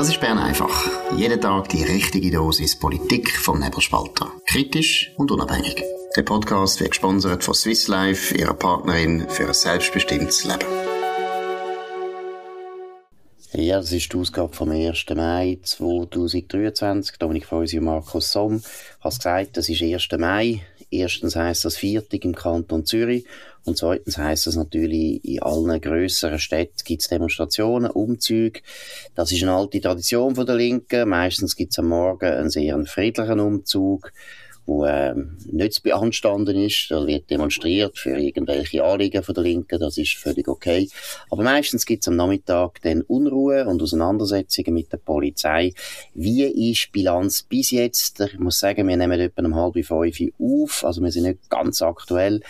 Das 0.00 0.08
ist 0.08 0.18
Bern 0.18 0.38
einfach. 0.38 0.88
Jeden 1.14 1.42
Tag 1.42 1.68
die 1.68 1.82
richtige 1.82 2.30
Dosis 2.30 2.74
Politik 2.74 3.36
vom 3.36 3.60
Nebelspalter. 3.60 4.32
Kritisch 4.46 5.12
und 5.18 5.30
unabhängig. 5.30 5.84
Der 6.16 6.22
Podcast 6.22 6.80
wird 6.80 6.92
gesponsert 6.92 7.44
von 7.44 7.52
Swiss 7.52 7.86
Life, 7.86 8.34
ihrer 8.34 8.54
Partnerin 8.54 9.28
für 9.28 9.48
ein 9.48 9.52
selbstbestimmtes 9.52 10.44
Leben. 10.44 10.64
Ja, 13.52 13.76
das 13.76 13.92
ist 13.92 14.10
die 14.10 14.16
Ausgabe 14.16 14.54
vom 14.54 14.70
1. 14.70 15.04
Mai 15.14 15.58
2023. 15.62 17.18
Dominik 17.18 17.44
Feusi 17.44 17.76
und 17.76 17.84
Markus 17.84 18.32
Somm. 18.32 18.56
Ich 18.56 19.04
habe 19.04 19.14
gesagt, 19.14 19.58
das 19.58 19.68
ist 19.68 19.82
1. 19.82 20.08
Mai. 20.18 20.62
Erstens 20.90 21.36
heisst 21.36 21.66
das 21.66 21.76
Viertag 21.76 22.24
im 22.24 22.34
Kanton 22.34 22.86
Zürich. 22.86 23.26
Und 23.64 23.76
zweitens 23.76 24.16
heisst 24.16 24.46
das 24.46 24.56
natürlich, 24.56 25.24
in 25.24 25.42
allen 25.42 25.80
grösseren 25.80 26.38
Städten 26.38 26.82
gibt 26.84 27.02
es 27.02 27.08
Demonstrationen, 27.08 27.90
Umzüge. 27.90 28.60
Das 29.14 29.32
ist 29.32 29.42
eine 29.42 29.52
alte 29.52 29.80
Tradition 29.80 30.34
von 30.34 30.46
der 30.46 30.56
Linken. 30.56 31.08
Meistens 31.08 31.56
gibt 31.56 31.72
es 31.72 31.78
am 31.78 31.88
Morgen 31.88 32.32
einen 32.32 32.50
sehr 32.50 32.82
friedlichen 32.86 33.40
Umzug 33.40 34.12
wo 34.66 34.84
äh, 34.84 35.14
nicht 35.50 35.74
zu 35.74 35.82
beanstanden 35.82 36.56
ist. 36.56 36.86
Da 36.90 37.06
wird 37.06 37.30
demonstriert 37.30 37.98
für 37.98 38.16
irgendwelche 38.18 38.84
Anliegen 38.84 39.22
von 39.22 39.34
der 39.34 39.44
Linken, 39.44 39.80
das 39.80 39.98
ist 39.98 40.14
völlig 40.14 40.48
okay. 40.48 40.88
Aber 41.30 41.42
meistens 41.42 41.86
gibt 41.86 42.02
es 42.02 42.08
am 42.08 42.16
Nachmittag 42.16 42.80
dann 42.82 43.02
Unruhe 43.02 43.66
und 43.66 43.82
Auseinandersetzungen 43.82 44.74
mit 44.74 44.92
der 44.92 44.98
Polizei. 44.98 45.72
Wie 46.14 46.44
ist 46.44 46.86
die 46.86 46.90
Bilanz 46.92 47.42
bis 47.42 47.70
jetzt? 47.70 48.20
Ich 48.20 48.38
muss 48.38 48.58
sagen, 48.58 48.86
wir 48.88 48.96
nehmen 48.96 49.20
etwa 49.20 49.42
um 49.42 49.54
halb 49.54 49.74
fünf 49.84 50.18
auf, 50.38 50.84
also 50.84 51.02
wir 51.02 51.10
sind 51.10 51.24
nicht 51.24 51.50
ganz 51.50 51.82
aktuell, 51.82 52.40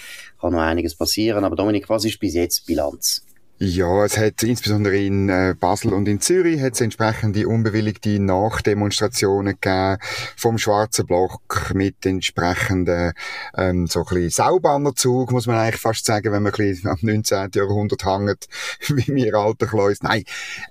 kann 0.40 0.52
noch 0.52 0.60
einiges 0.60 0.94
passieren. 0.94 1.44
Aber 1.44 1.56
Dominik, 1.56 1.88
was 1.88 2.04
ist 2.04 2.20
bis 2.20 2.34
jetzt 2.34 2.62
die 2.62 2.72
Bilanz? 2.72 3.24
Ja, 3.62 4.06
es 4.06 4.16
hat 4.16 4.42
insbesondere 4.42 4.96
in 4.96 5.28
äh, 5.28 5.54
Basel 5.54 5.92
und 5.92 6.08
in 6.08 6.22
Zürich 6.22 6.62
hat 6.62 6.72
es 6.72 6.80
entsprechende 6.80 7.46
unbewilligte 7.46 8.18
Nachdemonstrationen 8.18 9.58
gegeben 9.60 9.98
vom 10.34 10.56
Schwarzen 10.56 11.04
Block 11.04 11.70
mit 11.74 12.06
entsprechenden 12.06 13.12
ähm, 13.54 13.86
so 13.86 13.98
ein 14.00 14.06
bisschen 14.06 14.30
Saubannerzug, 14.30 15.30
muss 15.30 15.46
man 15.46 15.56
eigentlich 15.56 15.78
fast 15.78 16.06
sagen, 16.06 16.32
wenn 16.32 16.42
man 16.42 16.54
ein 16.54 16.56
bisschen 16.56 16.88
am 16.88 16.96
19. 17.02 17.50
Jahrhundert 17.54 18.06
hängt, 18.06 18.46
wie 18.88 19.12
mir 19.12 19.34
alter 19.34 19.66
Kleus. 19.66 19.98
Nein, 20.00 20.24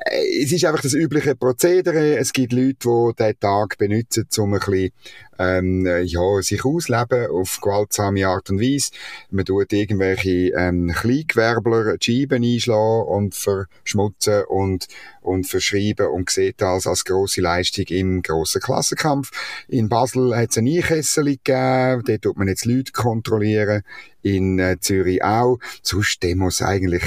äh, 0.06 0.44
es 0.44 0.52
ist 0.52 0.66
einfach 0.66 0.82
das 0.82 0.96
übliche 0.96 1.36
Prozedere. 1.36 2.18
Es 2.18 2.34
gibt 2.34 2.54
Leute, 2.54 2.74
die 2.86 3.12
diesen 3.20 3.40
Tag 3.40 3.78
benutzen, 3.78 4.28
um 4.40 4.56
ein 4.56 4.62
bisschen 4.62 4.94
ähm, 5.40 5.86
ja, 6.04 6.42
sich 6.42 6.66
ausleben 6.66 7.32
auf 7.32 7.60
gewaltsame 7.62 8.28
Art 8.28 8.50
und 8.50 8.60
Weise. 8.60 8.92
Man 9.32 9.46
tut 9.46 9.72
irgendwelche 9.72 10.52
ähm, 10.56 10.94
Kleingewerbler 10.94 11.98
die 11.98 12.20
Scheiben 12.22 12.44
einschlagen 12.44 13.08
und 13.08 13.36
verschmutzen 13.36 14.44
und, 14.50 14.88
und 15.22 15.48
verschreiben 15.48 16.08
und 16.08 16.30
sieht 16.30 16.62
das 16.62 16.86
als 16.86 17.06
grosse 17.06 17.42
Leistung 17.42 17.86
im 17.86 18.22
grossen 18.22 18.62
Klassenkampf. 18.62 19.32
In 19.70 19.88
Basel 19.88 20.36
hat 20.36 20.52
es 20.52 20.58
ein 20.58 20.68
Einkessel 20.68 21.26
gegeben, 21.26 22.04
dort 22.06 22.22
tut 22.22 22.38
man 22.38 22.50
jetzt 22.50 22.66
Leute 22.66 22.92
kontrollieren, 22.92 23.84
in 24.22 24.60
äh, 24.60 24.78
Zürich 24.80 25.24
auch. 25.24 25.60
Sonst 25.82 26.22
Demos 26.22 26.62
eigentlich, 26.62 27.04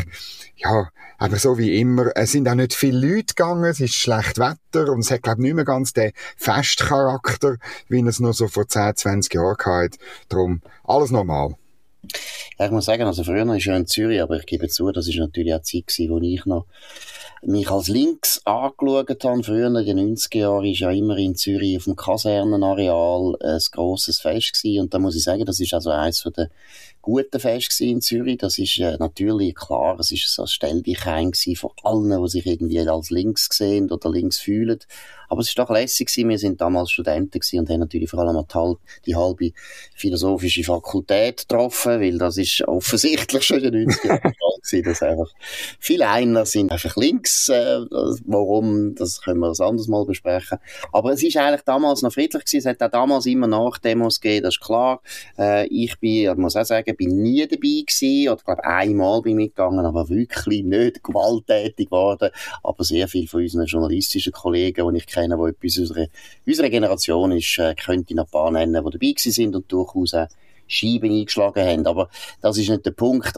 ja, 0.56 0.88
aber 1.22 1.38
so 1.38 1.56
wie 1.56 1.78
immer, 1.78 2.10
es 2.16 2.32
sind 2.32 2.48
auch 2.48 2.56
nicht 2.56 2.74
viele 2.74 2.98
Leute 2.98 3.34
gegangen, 3.36 3.62
es 3.62 3.78
ist 3.78 3.94
schlecht 3.94 4.38
Wetter 4.38 4.90
und 4.90 4.98
es 5.04 5.10
hat, 5.12 5.22
glaube 5.22 5.40
ich, 5.40 5.44
nicht 5.44 5.54
mehr 5.54 5.64
ganz 5.64 5.92
den 5.92 6.10
Festcharakter, 6.36 7.58
wie 7.88 8.00
es 8.00 8.18
noch 8.18 8.32
so 8.32 8.48
vor 8.48 8.66
10, 8.66 8.96
20 8.96 9.32
Jahren 9.32 9.56
hatte. 9.56 9.98
Darum, 10.28 10.62
alles 10.82 11.12
normal. 11.12 11.54
Ja, 12.58 12.66
ich 12.66 12.72
muss 12.72 12.86
sagen, 12.86 13.04
also 13.04 13.22
früher 13.22 13.46
war 13.46 13.54
ich 13.54 13.66
ja 13.66 13.76
in 13.76 13.86
Zürich, 13.86 14.20
aber 14.20 14.36
ich 14.36 14.46
gebe 14.46 14.66
zu, 14.66 14.90
das 14.90 15.06
war 15.06 15.20
natürlich 15.20 15.54
auch 15.54 15.62
die 15.62 15.86
Zeit, 15.86 16.10
wo 16.10 16.18
ich 16.18 16.44
noch 16.44 16.66
mich 17.42 17.70
als 17.70 17.86
links 17.86 18.40
angeschaut 18.44 19.24
habe. 19.24 19.44
Früher 19.44 19.68
in 19.68 19.74
den 19.74 20.16
90er 20.16 20.38
Jahren 20.38 20.64
war 20.64 20.64
ja 20.64 20.90
immer 20.90 21.16
in 21.18 21.36
Zürich 21.36 21.76
auf 21.76 21.84
dem 21.84 21.94
Kasernenareal 21.94 23.36
ein 23.40 23.60
grosses 23.70 24.20
Fest 24.20 24.54
gewesen. 24.54 24.82
Und 24.82 24.94
da 24.94 24.98
muss 24.98 25.14
ich 25.14 25.22
sagen, 25.22 25.44
das 25.44 25.60
ist 25.60 25.72
also 25.72 25.90
eines 25.90 26.28
der 26.36 26.50
guten 27.02 27.40
Fest 27.40 27.80
in 27.80 28.00
Zürich. 28.00 28.38
Das 28.38 28.58
ist 28.58 28.78
äh, 28.78 28.96
natürlich 28.98 29.54
klar, 29.54 29.98
es 29.98 30.12
ist 30.12 30.38
ein 30.38 30.46
Stelldichein 30.46 31.32
von 31.56 31.70
allen, 31.82 32.22
die 32.22 32.28
sich 32.28 32.46
irgendwie 32.46 32.80
als 32.80 33.10
links 33.10 33.48
sehen 33.50 33.90
oder 33.90 34.10
links 34.10 34.38
fühlen. 34.38 34.78
Aber 35.32 35.40
es 35.40 35.48
ist 35.48 35.58
doch 35.58 35.70
lässig 35.70 36.08
gewesen. 36.08 36.28
Wir 36.28 36.38
sind 36.38 36.60
damals 36.60 36.90
Studenten 36.90 37.40
und 37.58 37.70
haben 37.70 37.80
natürlich 37.80 38.10
vor 38.10 38.20
allem 38.20 38.44
die, 38.46 38.76
die 39.06 39.16
halbe 39.16 39.52
philosophische 39.94 40.62
Fakultät 40.62 41.48
getroffen, 41.48 42.02
weil 42.02 42.18
das 42.18 42.36
ist 42.36 42.62
offensichtlich 42.68 43.42
schon 43.42 43.64
in 43.64 43.72
den 43.72 43.88
90er 43.88 44.08
Jahren 44.08 44.60
gewesen, 44.62 44.84
dass 44.84 45.02
einfach 45.02 45.32
viele 45.80 46.06
einer 46.06 46.44
sind 46.44 46.70
einfach 46.70 46.96
links. 46.96 47.48
Äh, 47.48 47.80
warum, 48.26 48.94
das 48.94 49.22
können 49.22 49.40
wir 49.40 49.48
ein 49.48 49.66
anderes 49.66 49.88
Mal 49.88 50.04
besprechen. 50.04 50.58
Aber 50.92 51.12
es 51.12 51.22
ist 51.22 51.38
eigentlich 51.38 51.62
damals 51.62 52.02
noch 52.02 52.12
friedlich 52.12 52.44
gewesen. 52.44 52.58
Es 52.58 52.66
hat 52.66 52.82
auch 52.82 52.90
damals 52.90 53.24
immer 53.24 53.46
Nachdemos 53.46 54.20
gegeben, 54.20 54.44
das 54.44 54.56
ist 54.56 54.60
klar. 54.60 55.00
Äh, 55.38 55.66
ich 55.68 55.98
bin, 55.98 56.30
ich 56.30 56.36
muss 56.36 56.56
auch 56.56 56.66
sagen, 56.66 56.91
bin 56.96 57.22
nie 57.22 57.46
dabei 57.46 57.84
gewesen, 57.86 58.28
oder 58.28 58.42
glaube 58.42 58.64
einmal 58.64 59.22
bin 59.22 59.32
ich 59.38 59.46
mitgegangen, 59.46 59.84
aber 59.84 60.08
wirklich 60.08 60.62
nicht 60.64 61.02
gewalttätig 61.02 61.86
geworden. 61.86 62.30
Aber 62.62 62.84
sehr 62.84 63.08
viele 63.08 63.26
von 63.26 63.42
unseren 63.42 63.66
journalistischen 63.66 64.32
Kollegen, 64.32 64.92
die 64.92 64.98
ich 64.98 65.06
kenne, 65.06 65.36
die 65.36 65.50
etwas 65.50 65.78
unserer, 65.78 66.06
unserer 66.46 66.70
Generation 66.70 67.32
ist, 67.32 67.58
äh, 67.58 67.74
könnte 67.74 68.06
ich 68.08 68.16
noch 68.16 68.24
ein 68.24 68.30
paar 68.30 68.50
nennen, 68.50 68.84
die 68.84 68.90
dabei 68.90 69.12
gewesen 69.12 69.32
sind 69.32 69.56
und 69.56 69.70
durchaus 69.70 70.14
auch 70.14 70.28
Scheiben 70.66 71.12
eingeschlagen 71.12 71.66
haben. 71.66 71.86
Aber 71.86 72.08
das 72.40 72.58
ist 72.58 72.68
nicht 72.68 72.86
der 72.86 72.92
Punkt. 72.92 73.36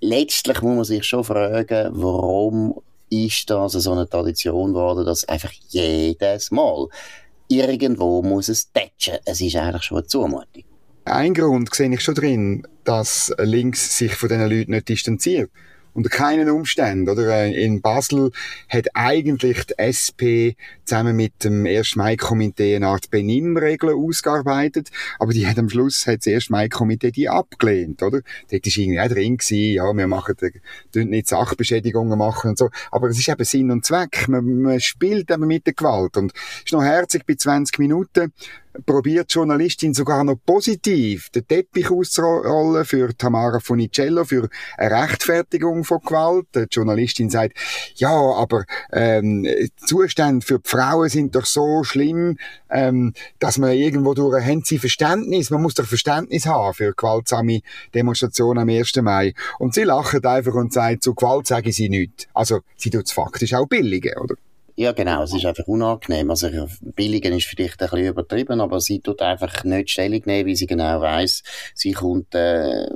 Letztlich 0.00 0.62
muss 0.62 0.76
man 0.76 0.84
sich 0.84 1.04
schon 1.04 1.24
fragen, 1.24 1.90
warum 1.92 2.80
ist 3.10 3.50
das 3.50 3.72
so 3.72 3.92
eine 3.92 4.08
Tradition 4.08 4.72
geworden, 4.72 5.04
dass 5.04 5.24
einfach 5.24 5.52
jedes 5.68 6.50
Mal 6.50 6.88
irgendwo 7.48 8.22
muss 8.22 8.48
es 8.48 8.70
tätschen. 8.70 9.18
Es 9.24 9.40
ist 9.40 9.56
eigentlich 9.56 9.82
schon 9.82 9.98
eine 9.98 10.06
Zumutung. 10.06 10.64
Ein 11.08 11.34
Grund 11.34 11.74
sehe 11.74 11.92
ich 11.92 12.00
schon 12.00 12.14
drin, 12.14 12.66
dass 12.84 13.32
links 13.38 13.96
sich 13.98 14.14
von 14.14 14.28
diesen 14.28 14.48
Leuten 14.48 14.72
nicht 14.72 14.88
distanziert 14.88 15.50
unter 15.98 16.10
keinen 16.10 16.48
Umständen, 16.48 17.08
oder? 17.08 17.28
Äh, 17.28 17.64
in 17.64 17.80
Basel 17.80 18.30
hat 18.68 18.86
eigentlich 18.94 19.66
die 19.66 19.78
SP 19.82 20.54
zusammen 20.84 21.16
mit 21.16 21.42
dem 21.42 21.66
1. 21.66 21.96
Mai-Komitee 21.96 22.76
eine 22.76 22.86
Art 22.86 23.10
Benimmregeln 23.10 23.96
ausgearbeitet, 23.96 24.90
aber 25.18 25.32
die 25.32 25.46
hat 25.46 25.58
am 25.58 25.68
Schluss, 25.68 26.06
hat 26.06 26.24
das 26.24 26.32
1. 26.32 26.50
Mai-Komitee 26.50 27.10
die 27.10 27.28
abgelehnt, 27.28 28.04
oder? 28.04 28.20
Dort 28.48 28.66
ist 28.66 28.76
irgendwie 28.76 29.00
auch 29.00 29.08
drin 29.08 29.38
gewesen, 29.38 29.74
ja, 29.74 29.92
wir 29.92 30.06
machen, 30.06 30.36
nicht 30.94 31.26
Sachbeschädigungen 31.26 32.16
machen 32.16 32.50
und 32.50 32.58
so, 32.58 32.70
aber 32.92 33.08
es 33.08 33.18
ist 33.18 33.28
eben 33.28 33.44
Sinn 33.44 33.72
und 33.72 33.84
Zweck, 33.84 34.28
man, 34.28 34.62
man 34.62 34.80
spielt 34.80 35.30
eben 35.32 35.48
mit 35.48 35.66
der 35.66 35.74
Gewalt 35.74 36.16
und 36.16 36.32
ist 36.64 36.72
noch 36.72 36.82
herzig 36.82 37.26
bei 37.26 37.34
20 37.34 37.76
Minuten, 37.80 38.32
probiert 38.86 39.30
die 39.30 39.34
Journalistin 39.34 39.94
sogar 39.94 40.24
noch 40.24 40.36
positiv 40.44 41.30
den 41.30 41.46
Teppich 41.46 41.90
auszurollen 41.90 42.84
für 42.84 43.16
Tamara 43.16 43.60
Funicello, 43.60 44.24
für 44.24 44.48
eine 44.76 45.02
Rechtfertigung 45.02 45.84
von 45.84 46.00
Gewalt. 46.00 46.46
Die 46.54 46.66
Journalistin 46.70 47.30
sagt, 47.30 47.56
ja, 47.96 48.10
aber 48.10 48.64
ähm, 48.92 49.46
Zustände 49.76 50.44
für 50.44 50.58
die 50.58 50.68
Frauen 50.68 51.08
sind 51.08 51.34
doch 51.34 51.46
so 51.46 51.84
schlimm, 51.84 52.38
ähm, 52.70 53.12
dass 53.38 53.58
man 53.58 53.72
irgendwo 53.72 54.14
durch 54.14 54.44
haben 54.44 54.62
sie 54.64 54.78
Verständnis, 54.78 55.50
man 55.50 55.62
muss 55.62 55.74
doch 55.74 55.86
Verständnis 55.86 56.46
haben 56.46 56.74
für 56.74 56.92
gewaltsame 56.94 57.60
Demonstrationen 57.94 58.62
am 58.62 58.68
1. 58.68 58.96
Mai. 58.96 59.34
Und 59.58 59.74
sie 59.74 59.84
lachen 59.84 60.24
einfach 60.24 60.54
und 60.54 60.72
sagen, 60.72 61.00
zu 61.00 61.14
Gewalt 61.14 61.46
sagen 61.46 61.72
sie 61.72 61.88
nichts. 61.88 62.26
Also, 62.34 62.60
sie 62.76 62.90
tut 62.90 63.06
es 63.06 63.12
faktisch 63.12 63.54
auch 63.54 63.66
billigen, 63.66 64.18
oder? 64.18 64.34
Ja, 64.80 64.92
genau. 64.92 65.24
Es 65.24 65.34
ist 65.34 65.44
einfach 65.44 65.66
unangenehm. 65.66 66.30
Also, 66.30 66.48
billigen 66.80 67.32
ist 67.32 67.46
vielleicht 67.48 67.82
ein 67.82 67.90
bisschen 67.90 68.06
übertrieben, 68.06 68.60
aber 68.60 68.80
sie 68.80 69.00
tut 69.00 69.20
einfach 69.22 69.64
nicht 69.64 69.90
Stellung 69.90 70.22
nehmen, 70.24 70.46
wie 70.46 70.54
sie 70.54 70.68
genau 70.68 71.00
weiss. 71.00 71.42
Sie 71.74 71.90
kommt, 71.90 72.32
äh, 72.36 72.88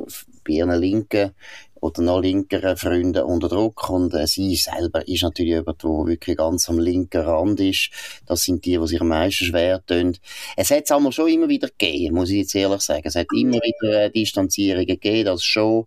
bei 0.44 0.52
ihren 0.52 0.80
linken 0.80 1.32
oder 1.80 2.02
noch 2.02 2.20
linkeren 2.20 2.76
Freunden 2.76 3.24
unter 3.24 3.48
Druck 3.48 3.90
und 3.90 4.14
äh, 4.14 4.28
sie 4.28 4.54
selber 4.54 5.08
ist 5.08 5.24
natürlich 5.24 5.54
jemand, 5.54 5.82
der 5.82 5.90
wirklich 5.90 6.36
ganz 6.36 6.68
am 6.68 6.78
linken 6.78 7.22
Rand 7.22 7.58
ist. 7.58 7.90
Das 8.26 8.44
sind 8.44 8.64
die, 8.64 8.78
die 8.78 8.86
sich 8.86 9.00
am 9.00 9.08
meisten 9.08 9.46
schwer 9.46 9.84
tun. 9.84 10.16
Es 10.56 10.70
hat 10.70 10.84
es 10.84 10.92
einmal 10.92 11.10
schon 11.10 11.30
immer 11.30 11.48
wieder 11.48 11.66
gegeben, 11.66 12.14
muss 12.14 12.30
ich 12.30 12.36
jetzt 12.36 12.54
ehrlich 12.54 12.82
sagen. 12.82 13.02
Es 13.06 13.16
hat 13.16 13.26
immer 13.36 13.56
wieder 13.56 14.04
äh, 14.04 14.10
Distanzierungen 14.12 14.86
gegeben, 14.86 15.24
das 15.24 15.42
schon. 15.42 15.86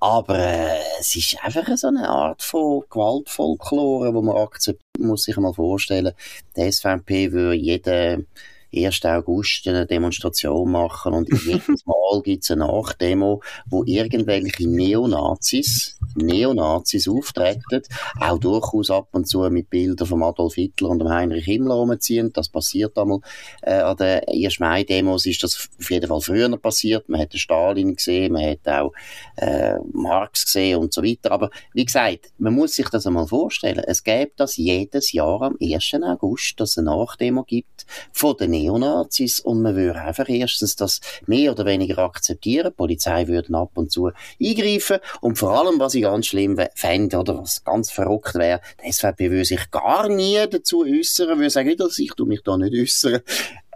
Aber 0.00 0.38
äh, 0.38 0.78
es 1.00 1.16
ist 1.16 1.36
einfach 1.42 1.76
so 1.76 1.88
eine 1.88 2.08
Art 2.08 2.42
von 2.42 2.84
Gewaltfolklore, 2.88 4.14
wo 4.14 4.22
man 4.22 4.36
akzeptiert, 4.36 4.82
muss 4.98 5.24
sich 5.24 5.36
mal 5.36 5.52
vorstellen. 5.52 6.12
Die 6.56 6.70
SVP 6.70 7.32
würde 7.32 7.56
jeden 7.56 8.26
1. 8.74 9.04
August 9.04 9.66
eine 9.66 9.86
Demonstration 9.86 10.70
machen 10.70 11.14
und 11.14 11.28
jedes 11.44 11.86
Mal 11.86 12.22
gibt 12.22 12.44
es 12.44 12.50
eine 12.50 12.66
Nachdemo, 12.66 13.42
wo 13.66 13.84
irgendwelche 13.84 14.68
Neonazis, 14.68 15.98
Neonazis 16.14 17.08
auftreten, 17.08 17.82
auch 18.20 18.38
durchaus 18.38 18.90
ab 18.90 19.08
und 19.12 19.28
zu 19.28 19.40
mit 19.50 19.70
Bildern 19.70 20.06
von 20.06 20.22
Adolf 20.22 20.54
Hitler 20.54 20.90
und 20.90 21.08
Heinrich 21.08 21.44
Himmler 21.44 21.74
rumziehen. 21.74 22.32
Das 22.32 22.48
passiert 22.48 22.98
einmal 22.98 23.20
äh, 23.62 23.74
an 23.74 23.96
den 23.96 24.20
1. 24.28 24.60
Mai-Demos 24.60 25.26
ist 25.26 25.42
das 25.42 25.68
auf 25.78 25.90
jeden 25.90 26.08
Fall 26.08 26.20
früher 26.20 26.56
passiert. 26.58 27.08
Man 27.08 27.20
hat 27.20 27.34
Stalin 27.34 27.96
gesehen, 27.96 28.32
man 28.32 28.44
hat 28.44 28.66
auch 28.68 28.92
äh, 29.36 29.78
Marx 29.92 30.44
gesehen 30.44 30.78
und 30.78 30.92
so 30.92 31.02
weiter. 31.02 31.32
Aber 31.32 31.50
wie 31.72 31.84
gesagt, 31.84 32.32
man 32.38 32.54
muss 32.54 32.74
sich 32.74 32.88
das 32.88 33.06
einmal 33.06 33.26
vorstellen. 33.26 33.84
Es 33.86 34.02
gäbe 34.02 34.32
das 34.36 34.56
jedes 34.56 35.12
Jahr 35.12 35.42
am 35.42 35.56
1. 35.60 35.94
August, 36.02 36.60
dass 36.60 36.70
es 36.70 36.78
eine 36.78 36.90
Nachdemo 36.90 37.44
gibt 37.44 37.86
von 38.12 38.36
den 38.36 38.57
Neonazis 38.58 39.40
und 39.40 39.62
man 39.62 39.76
würde 39.76 40.00
einfach 40.00 40.28
erstens 40.28 40.76
das 40.76 41.00
mehr 41.26 41.52
oder 41.52 41.64
weniger 41.64 41.98
akzeptieren. 41.98 42.68
Die 42.72 42.76
Polizei 42.76 43.26
würde 43.28 43.54
ab 43.54 43.72
und 43.74 43.90
zu 43.90 44.10
eingreifen 44.40 44.98
und 45.20 45.38
vor 45.38 45.52
allem, 45.52 45.78
was 45.78 45.94
ich 45.94 46.02
ganz 46.02 46.26
schlimm 46.26 46.58
fände 46.74 47.18
oder 47.18 47.38
was 47.38 47.64
ganz 47.64 47.90
verrückt 47.90 48.34
wäre, 48.34 48.60
die 48.84 48.92
SVP 48.92 49.30
würde 49.30 49.44
sich 49.44 49.70
gar 49.70 50.08
nie 50.08 50.38
dazu 50.50 50.84
äußern, 50.84 51.38
würde 51.38 51.50
sagen, 51.50 51.76
dass 51.76 51.98
ich 51.98 52.12
mich 52.18 52.42
da 52.42 52.56
nicht 52.56 52.74
äußern. 52.74 53.20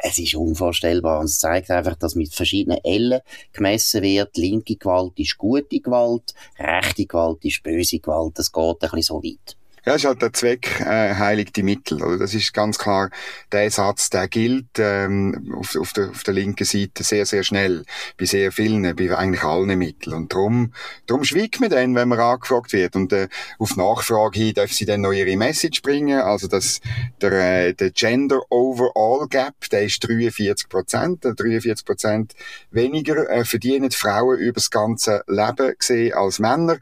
Es 0.04 0.18
ist 0.18 0.34
unvorstellbar 0.34 1.20
und 1.20 1.26
es 1.26 1.38
zeigt 1.38 1.70
einfach, 1.70 1.94
dass 1.94 2.16
mit 2.16 2.34
verschiedenen 2.34 2.78
Ellen 2.82 3.20
gemessen 3.52 4.02
wird. 4.02 4.36
Linke 4.36 4.74
Gewalt 4.74 5.12
ist 5.16 5.38
gute 5.38 5.78
Gewalt, 5.78 6.34
rechte 6.58 7.06
Gewalt 7.06 7.44
ist 7.44 7.62
böse 7.62 8.00
Gewalt. 8.00 8.36
Das 8.36 8.50
geht 8.50 8.64
ein 8.64 8.76
bisschen 8.78 9.02
so 9.02 9.22
weit. 9.22 9.56
Ja, 9.84 9.94
ist 9.94 10.04
halt 10.04 10.22
der 10.22 10.32
Zweck 10.32 10.80
äh, 10.80 11.14
heiligt 11.16 11.56
die 11.56 11.64
Mittel. 11.64 12.02
Oder? 12.02 12.18
Das 12.18 12.34
ist 12.34 12.54
ganz 12.54 12.78
klar 12.78 13.10
der 13.50 13.68
Satz, 13.68 14.10
der 14.10 14.28
gilt 14.28 14.78
ähm, 14.78 15.52
auf, 15.58 15.74
auf, 15.74 15.92
der, 15.92 16.10
auf 16.10 16.22
der 16.22 16.34
linken 16.34 16.64
Seite 16.64 17.02
sehr, 17.02 17.26
sehr 17.26 17.42
schnell. 17.42 17.84
Bei 18.16 18.24
sehr 18.24 18.52
vielen, 18.52 18.94
bei 18.94 19.16
eigentlich 19.16 19.42
allen 19.42 19.76
Mitteln. 19.76 20.14
Und 20.14 20.32
darum, 20.32 20.72
darum 21.06 21.24
schweigt 21.24 21.60
man 21.60 21.70
dann, 21.70 21.96
wenn 21.96 22.08
man 22.08 22.20
angefragt 22.20 22.72
wird. 22.72 22.94
Und 22.94 23.12
äh, 23.12 23.28
auf 23.58 23.76
Nachfrage 23.76 24.38
hin 24.38 24.54
darf 24.54 24.72
sie 24.72 24.84
dann 24.84 25.00
noch 25.00 25.12
ihre 25.12 25.36
Message 25.36 25.82
bringen. 25.82 26.20
Also 26.20 26.46
dass 26.46 26.80
der, 27.20 27.32
äh, 27.32 27.74
der 27.74 27.90
Gender 27.90 28.40
Overall 28.50 29.26
Gap, 29.28 29.68
der 29.72 29.82
ist 29.82 29.98
43 30.06 30.68
Prozent. 30.68 31.24
43 31.24 31.84
Prozent 31.84 32.34
weniger 32.70 33.28
äh, 33.28 33.44
verdienen 33.44 33.90
Frauen 33.90 34.38
über 34.38 34.54
das 34.54 34.70
ganze 34.70 35.24
Leben 35.26 35.74
gesehen 35.76 36.14
als 36.14 36.38
Männer. 36.38 36.78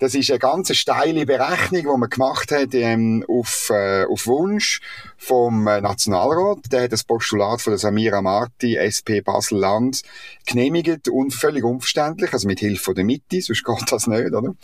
Das 0.00 0.14
ist 0.14 0.30
eine 0.30 0.38
ganz 0.38 0.74
steile 0.74 1.26
Berechnung, 1.26 1.82
die 1.82 2.00
man 2.00 2.08
gemacht 2.08 2.50
hat 2.52 2.72
ähm, 2.72 3.22
auf, 3.28 3.68
äh, 3.68 4.06
auf 4.06 4.26
Wunsch 4.26 4.80
vom 5.18 5.66
äh, 5.66 5.82
Nationalrat. 5.82 6.72
Der 6.72 6.84
hat 6.84 6.92
das 6.92 7.04
Postulat 7.04 7.60
von 7.60 7.72
der 7.72 7.78
Samira 7.78 8.22
Marti, 8.22 8.76
SP 8.80 9.20
Basel-Land, 9.20 10.02
genehmigt 10.46 11.08
und 11.10 11.34
völlig 11.34 11.64
unverständlich, 11.64 12.32
also 12.32 12.48
mit 12.48 12.60
Hilfe 12.60 12.94
der 12.94 13.04
Mitte, 13.04 13.42
sonst 13.42 13.62
geht 13.62 13.92
das 13.92 14.06
nicht, 14.06 14.32
oder? 14.32 14.54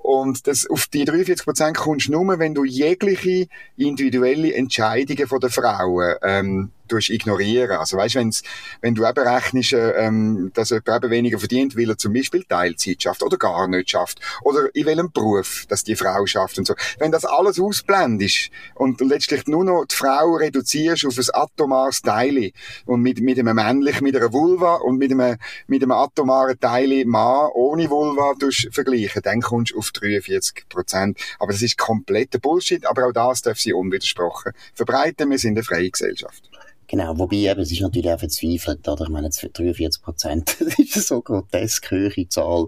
Und 0.00 0.46
das, 0.46 0.68
auf 0.68 0.86
die 0.88 1.06
43 1.06 1.42
Prozent 1.42 1.78
kommst 1.78 2.08
du 2.08 2.12
nur, 2.12 2.38
wenn 2.38 2.54
du 2.54 2.64
jegliche 2.64 3.48
individuelle 3.78 4.54
Entscheidungen 4.54 5.26
von 5.26 5.40
der 5.40 5.48
Frauen 5.48 6.16
ähm, 6.22 6.70
durch 6.88 7.10
ignorieren. 7.10 7.78
Also 7.78 7.96
weißt, 7.96 8.16
wenn's, 8.16 8.42
wenn 8.80 8.94
du 8.94 9.06
eben 9.06 9.26
rechnest, 9.26 9.72
ähm, 9.72 10.50
dass 10.54 10.70
jemand 10.70 11.04
eben 11.04 11.10
weniger 11.10 11.38
verdient, 11.38 11.76
weil 11.76 11.90
er 11.90 11.98
zum 11.98 12.12
Beispiel 12.12 12.44
Teilzeit 12.44 13.02
schafft 13.02 13.22
oder 13.22 13.36
gar 13.36 13.68
nicht 13.68 13.90
schafft 13.90 14.20
oder 14.42 14.74
in 14.74 14.86
welchem 14.86 15.12
Beruf, 15.12 15.66
dass 15.68 15.84
die 15.84 15.96
Frau 15.96 16.26
schafft 16.26 16.58
und 16.58 16.66
so. 16.66 16.74
Wenn 16.98 17.12
das 17.12 17.24
alles 17.24 17.58
ausblendest 17.58 18.50
und 18.74 19.00
letztlich 19.00 19.46
nur 19.46 19.64
noch 19.64 19.84
die 19.86 19.94
Frau 19.94 20.34
reduzierst 20.34 21.06
auf 21.06 21.18
ein 21.18 21.26
atomares 21.32 22.02
Teil 22.02 22.52
und 22.86 23.02
mit, 23.02 23.20
mit 23.20 23.38
einem 23.38 23.56
männlich, 23.56 24.00
mit 24.00 24.16
einer 24.16 24.32
Vulva 24.32 24.76
und 24.76 24.98
mit 24.98 25.12
einem, 25.12 25.36
mit 25.66 25.82
einem 25.82 25.92
atomaren 25.92 26.58
Teil 26.58 27.04
Mann 27.06 27.50
ohne 27.54 27.88
Vulva 27.90 28.34
vergleichen, 28.70 29.22
dann 29.22 29.40
kommst 29.40 29.72
du 29.72 29.78
auf 29.78 29.90
43 29.92 30.68
Prozent. 30.68 31.18
Aber 31.38 31.52
das 31.52 31.62
ist 31.62 31.78
kompletter 31.78 32.38
Bullshit, 32.38 32.84
aber 32.86 33.06
auch 33.06 33.12
das 33.12 33.42
darf 33.42 33.58
sie 33.58 33.72
unwidersprochen 33.72 34.52
verbreiten. 34.74 35.30
Wir 35.30 35.38
sind 35.38 35.56
eine 35.56 35.64
freie 35.64 35.90
Gesellschaft. 35.90 36.42
Genau, 36.92 37.18
wobei 37.18 37.36
eben, 37.36 37.60
es 37.60 37.72
ist 37.72 37.80
natürlich 37.80 38.10
auch 38.10 38.18
verzweifelt, 38.18 38.86
oder? 38.86 39.04
Ich 39.04 39.08
meine, 39.08 39.30
43 39.30 40.02
Prozent, 40.02 40.60
ist 40.60 40.94
eine 40.94 41.02
so 41.02 41.22
grotesk 41.22 41.90
hohe 41.90 42.28
Zahl. 42.28 42.66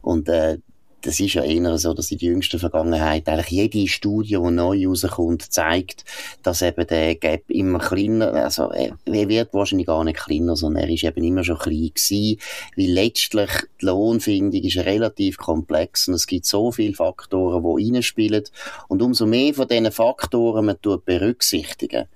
Und, 0.00 0.28
äh, 0.28 0.58
das 1.02 1.18
ist 1.18 1.34
ja 1.34 1.42
eher 1.42 1.76
so, 1.76 1.92
dass 1.92 2.12
in 2.12 2.18
der 2.18 2.28
jüngsten 2.28 2.60
Vergangenheit 2.60 3.28
eigentlich 3.28 3.50
jede 3.50 3.88
Studie, 3.88 4.36
die 4.36 4.50
neu 4.50 4.86
rauskommt, 4.86 5.52
zeigt, 5.52 6.04
dass 6.44 6.62
eben 6.62 6.86
der 6.86 7.16
Gap 7.16 7.50
immer 7.50 7.80
kleiner, 7.80 8.32
also 8.32 8.70
er 8.70 8.96
wird 9.04 9.52
wahrscheinlich 9.52 9.88
gar 9.88 10.04
nicht 10.04 10.20
kleiner, 10.20 10.54
sondern 10.54 10.84
er 10.84 10.90
ist 10.90 11.02
eben 11.02 11.24
immer 11.24 11.42
schon 11.42 11.58
klein 11.58 11.90
gewesen, 11.94 12.38
weil 12.76 12.86
letztlich 12.86 13.50
die 13.82 13.86
Lohnfindung 13.86 14.62
ist 14.62 14.78
relativ 14.78 15.36
komplex 15.36 16.06
und 16.08 16.14
es 16.14 16.28
gibt 16.28 16.46
so 16.46 16.70
viele 16.70 16.94
Faktoren, 16.94 17.62
die 17.62 17.92
reinspielen 17.92 18.44
und 18.88 19.02
umso 19.02 19.26
mehr 19.26 19.52
von 19.52 19.68
diesen 19.68 19.90
Faktoren 19.90 20.64
man 20.66 20.76
berücksichtigen 21.04 22.06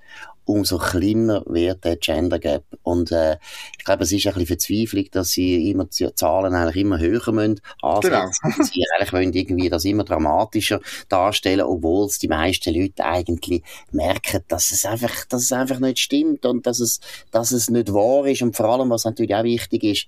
umso 0.49 0.79
kleiner 0.79 1.43
wird 1.47 1.85
der 1.85 1.97
Gender 1.97 2.39
Gap. 2.39 2.65
Und 2.83 3.13
äh, 3.13 3.37
ich 3.79 3.85
glaube, 3.85 4.05
es 4.05 4.13
ist 4.13 4.27
ein 4.27 4.33
bisschen 4.33 4.47
Verzweiflung, 4.47 5.05
dass 5.13 5.31
sie 5.31 5.71
immer 5.71 5.85
die 5.85 6.15
Zahlen 6.15 6.55
eigentlich 6.55 6.83
immer 6.85 6.99
höher 6.99 7.33
müssen 7.33 7.61
ansetzen. 7.83 8.31
Genau. 8.43 8.65
sie 8.65 8.85
eigentlich 8.95 9.13
wollen 9.13 9.33
irgendwie 9.35 9.69
das 9.69 9.85
immer 9.85 10.05
dramatischer 10.05 10.81
darstellen, 11.11 11.67
obwohl 11.67 12.07
es 12.07 12.19
die 12.19 12.29
meisten 12.29 12.75
Leute 12.75 13.05
eigentlich 13.05 13.63
merken, 13.93 14.43
dass 14.49 14.71
es 14.71 14.87
einfach, 14.87 15.27
dass 15.27 15.43
es 15.43 15.53
einfach 15.53 15.81
nicht 15.81 15.99
stimmt 15.99 16.47
und 16.47 16.67
dass 16.67 16.81
es, 16.81 17.01
dass 17.31 17.53
es 17.53 17.69
nicht 17.69 17.93
wahr 17.93 18.27
ist. 18.27 18.41
Und 18.41 18.57
vor 18.57 18.67
allem, 18.71 18.89
was 18.89 19.05
natürlich 19.05 19.35
auch 19.35 19.45
wichtig 19.45 19.85
ist, 19.85 20.07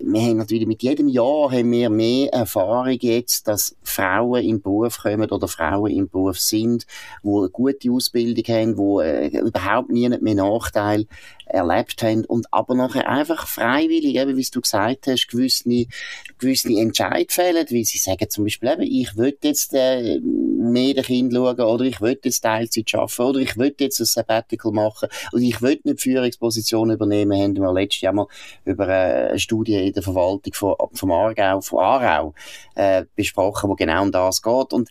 wir 0.00 0.20
haben 0.22 0.36
natürlich 0.36 0.66
mit 0.66 0.82
jedem 0.82 1.08
Jahr 1.08 1.50
haben 1.50 1.70
wir 1.72 1.90
mehr 1.90 2.32
Erfahrung 2.32 2.98
jetzt, 3.00 3.48
dass 3.48 3.76
Frauen 3.82 4.44
im 4.44 4.62
Beruf 4.62 4.98
kommen 4.98 5.30
oder 5.30 5.48
Frauen 5.48 5.90
im 5.90 6.08
Beruf 6.08 6.38
sind, 6.38 6.86
wo 7.22 7.40
eine 7.40 7.50
gute 7.50 7.90
Ausbildung 7.90 8.44
haben, 8.54 8.76
wo 8.76 9.00
äh, 9.00 9.28
überhaupt 9.28 9.90
nie 9.90 10.08
mehr 10.08 10.34
Nachteil 10.34 11.06
erlebt 11.48 12.02
haben 12.02 12.24
und 12.26 12.46
aber 12.52 12.74
nachher 12.74 13.08
einfach 13.08 13.46
freiwillig, 13.46 14.16
eben 14.16 14.36
wie 14.36 14.46
du 14.52 14.60
gesagt 14.60 15.06
hast, 15.06 15.28
gewisse, 15.28 15.86
gewisse 16.38 16.72
Entscheid 16.78 17.32
fällen, 17.32 17.66
weil 17.70 17.84
sie 17.84 17.98
sagen 17.98 18.28
zum 18.28 18.44
Beispiel 18.44 18.70
eben, 18.70 18.82
ich 18.82 19.16
will 19.16 19.36
jetzt 19.42 19.72
äh, 19.74 20.20
mehr 20.20 20.94
den 20.94 21.04
Kind 21.04 21.32
schauen 21.32 21.60
oder 21.60 21.84
ich 21.84 22.00
will 22.00 22.18
jetzt 22.22 22.40
Teilzeit 22.40 22.94
arbeiten 22.94 23.22
oder 23.22 23.40
ich 23.40 23.56
will 23.56 23.74
jetzt 23.78 24.00
ein 24.00 24.04
Sabbatical 24.04 24.72
machen 24.72 25.08
und 25.32 25.42
ich 25.42 25.60
will 25.62 25.80
nicht 25.84 26.02
Führungsposition 26.02 26.90
übernehmen, 26.90 27.40
haben 27.40 27.56
wir 27.56 27.72
letztes 27.72 28.02
Jahr 28.02 28.12
mal 28.12 28.26
über 28.64 28.86
eine 28.86 29.38
Studie 29.38 29.87
in 29.88 29.94
der 29.94 30.02
Verwaltung 30.02 30.54
von, 30.54 30.74
vom 30.92 31.12
Aargau, 31.12 31.60
von 31.60 31.80
Aarau 31.80 32.34
äh, 32.74 33.04
besprochen, 33.14 33.70
wo 33.70 33.74
genau 33.74 34.02
um 34.02 34.12
das 34.12 34.42
geht 34.42 34.72
und 34.72 34.88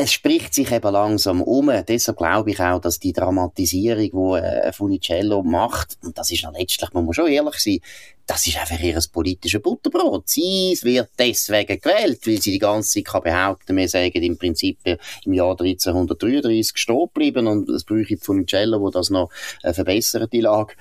es 0.00 0.12
spricht 0.12 0.54
sich 0.54 0.70
eben 0.70 0.92
langsam 0.92 1.42
um. 1.42 1.72
Deshalb 1.88 2.18
glaube 2.18 2.52
ich 2.52 2.60
auch, 2.60 2.80
dass 2.80 3.00
die 3.00 3.12
Dramatisierung, 3.12 4.36
die 4.36 4.38
äh, 4.38 4.72
Funicello 4.72 5.42
macht, 5.42 5.98
und 6.04 6.16
das 6.16 6.30
ist 6.30 6.44
noch 6.44 6.52
letztlich, 6.56 6.92
man 6.92 7.04
muss 7.04 7.16
schon 7.16 7.26
ehrlich 7.26 7.58
sein, 7.58 7.80
das 8.24 8.46
ist 8.46 8.58
einfach 8.58 8.78
ihr 8.78 9.00
politisches 9.12 9.60
Butterbrot. 9.60 10.28
Sie 10.28 10.78
wird 10.82 11.10
deswegen 11.18 11.80
gewählt, 11.80 12.20
weil 12.26 12.40
sie 12.40 12.52
die 12.52 12.58
ganze 12.60 12.90
Zeit 12.90 13.06
kann 13.06 13.22
behaupten, 13.22 13.76
wir 13.76 13.88
sagen 13.88 14.22
im 14.22 14.38
Prinzip 14.38 14.78
im 14.84 15.32
Jahr 15.32 15.50
1333 15.58 16.76
stehen 16.76 17.08
bleiben 17.12 17.48
und 17.48 17.68
es 17.68 17.82
bräuchte 17.82 18.18
Funicello, 18.18 18.80
wo 18.80 18.90
das 18.90 19.10
noch 19.10 19.30
äh, 19.64 19.72
verbessert, 19.72 20.32
die 20.32 20.42
Lage. 20.42 20.74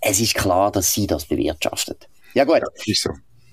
Es 0.00 0.18
ist 0.18 0.34
klar, 0.34 0.72
dass 0.72 0.94
sie 0.94 1.06
das 1.06 1.26
bewirtschaftet. 1.26 2.08
Ja 2.34 2.44
gut. 2.44 2.60
Ja, 2.60 2.66
ist 2.86 3.02
so. 3.02 3.10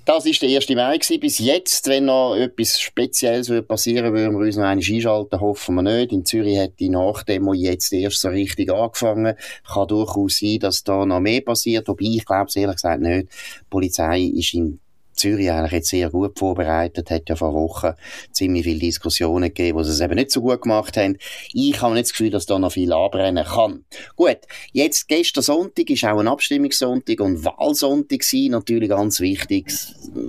Das 0.08 0.26
ist 0.26 0.42
der 0.42 0.48
1. 0.48 0.70
Mai 0.70 0.98
gewesen. 0.98 1.20
Bis 1.20 1.38
jetzt, 1.38 1.86
wenn 1.88 2.06
noch 2.06 2.34
etwas 2.34 2.80
Spezielles 2.80 3.52
passieren 3.68 4.14
würde, 4.14 4.32
würden 4.32 4.40
wir 4.40 4.46
uns 4.46 4.56
noch 4.56 4.64
einmal 4.64 4.86
einschalten, 4.90 5.42
hoffen 5.42 5.76
wir 5.76 5.82
nicht. 5.82 6.14
In 6.14 6.24
Zürich 6.24 6.58
hat 6.58 6.80
die 6.80 6.88
Nachdemo 6.88 7.54
jetzt 7.54 7.92
erst 7.92 8.22
so 8.22 8.30
richtig 8.30 8.72
angefangen. 8.72 9.36
Kann 9.68 9.88
durchaus 9.90 10.40
sein, 10.40 10.60
dass 10.60 10.86
da 10.86 11.06
noch 11.06 11.20
mehr 11.20 11.42
passiert, 11.42 11.90
wobei 11.90 12.06
ich 12.06 12.26
glaube 12.26 12.46
es 12.46 12.56
ehrlich 12.56 12.78
gesagt 12.78 13.02
nicht. 13.02 13.28
Die 13.30 13.66
Polizei 13.70 14.22
ist 14.22 14.54
in 14.54 14.80
Zürich 15.18 15.52
eigentlich 15.52 15.72
jetzt 15.72 15.90
sehr 15.90 16.10
gut 16.10 16.38
vorbereitet, 16.38 17.12
hat 17.12 17.30
ja 17.30 17.36
vor 17.36 17.54
Wochen 17.54 17.94
ziemlich 18.32 18.64
viele 18.64 18.80
Diskussionen 18.80 19.50
gegeben, 19.50 19.78
wo 19.78 19.84
sie 19.84 19.92
es 19.92 20.00
eben 20.00 20.16
nicht 20.16 20.32
so 20.32 20.42
gut 20.42 20.62
gemacht 20.62 20.96
haben. 20.98 21.18
Ich 21.54 21.82
habe 21.82 21.94
nicht 21.94 22.06
das 22.06 22.12
Gefühl, 22.12 22.30
dass 22.30 22.46
da 22.46 22.60
noch 22.60 22.72
viel 22.72 22.94
anbrennen 22.94 23.46
kann. 23.46 23.86
Gut, 24.16 24.40
jetzt 24.72 25.08
gestern 25.08 25.44
Sonntag 25.44 25.90
ist 25.90 26.06
auch 26.06 26.20
ein 26.20 26.28
Abstimmungssonntag 26.28 27.20
und 27.20 27.44
Wahlsonntag 27.44 28.24
sein, 28.24 28.52
natürlich 28.52 28.90
ganz 28.90 29.20
wichtig. 29.20 29.72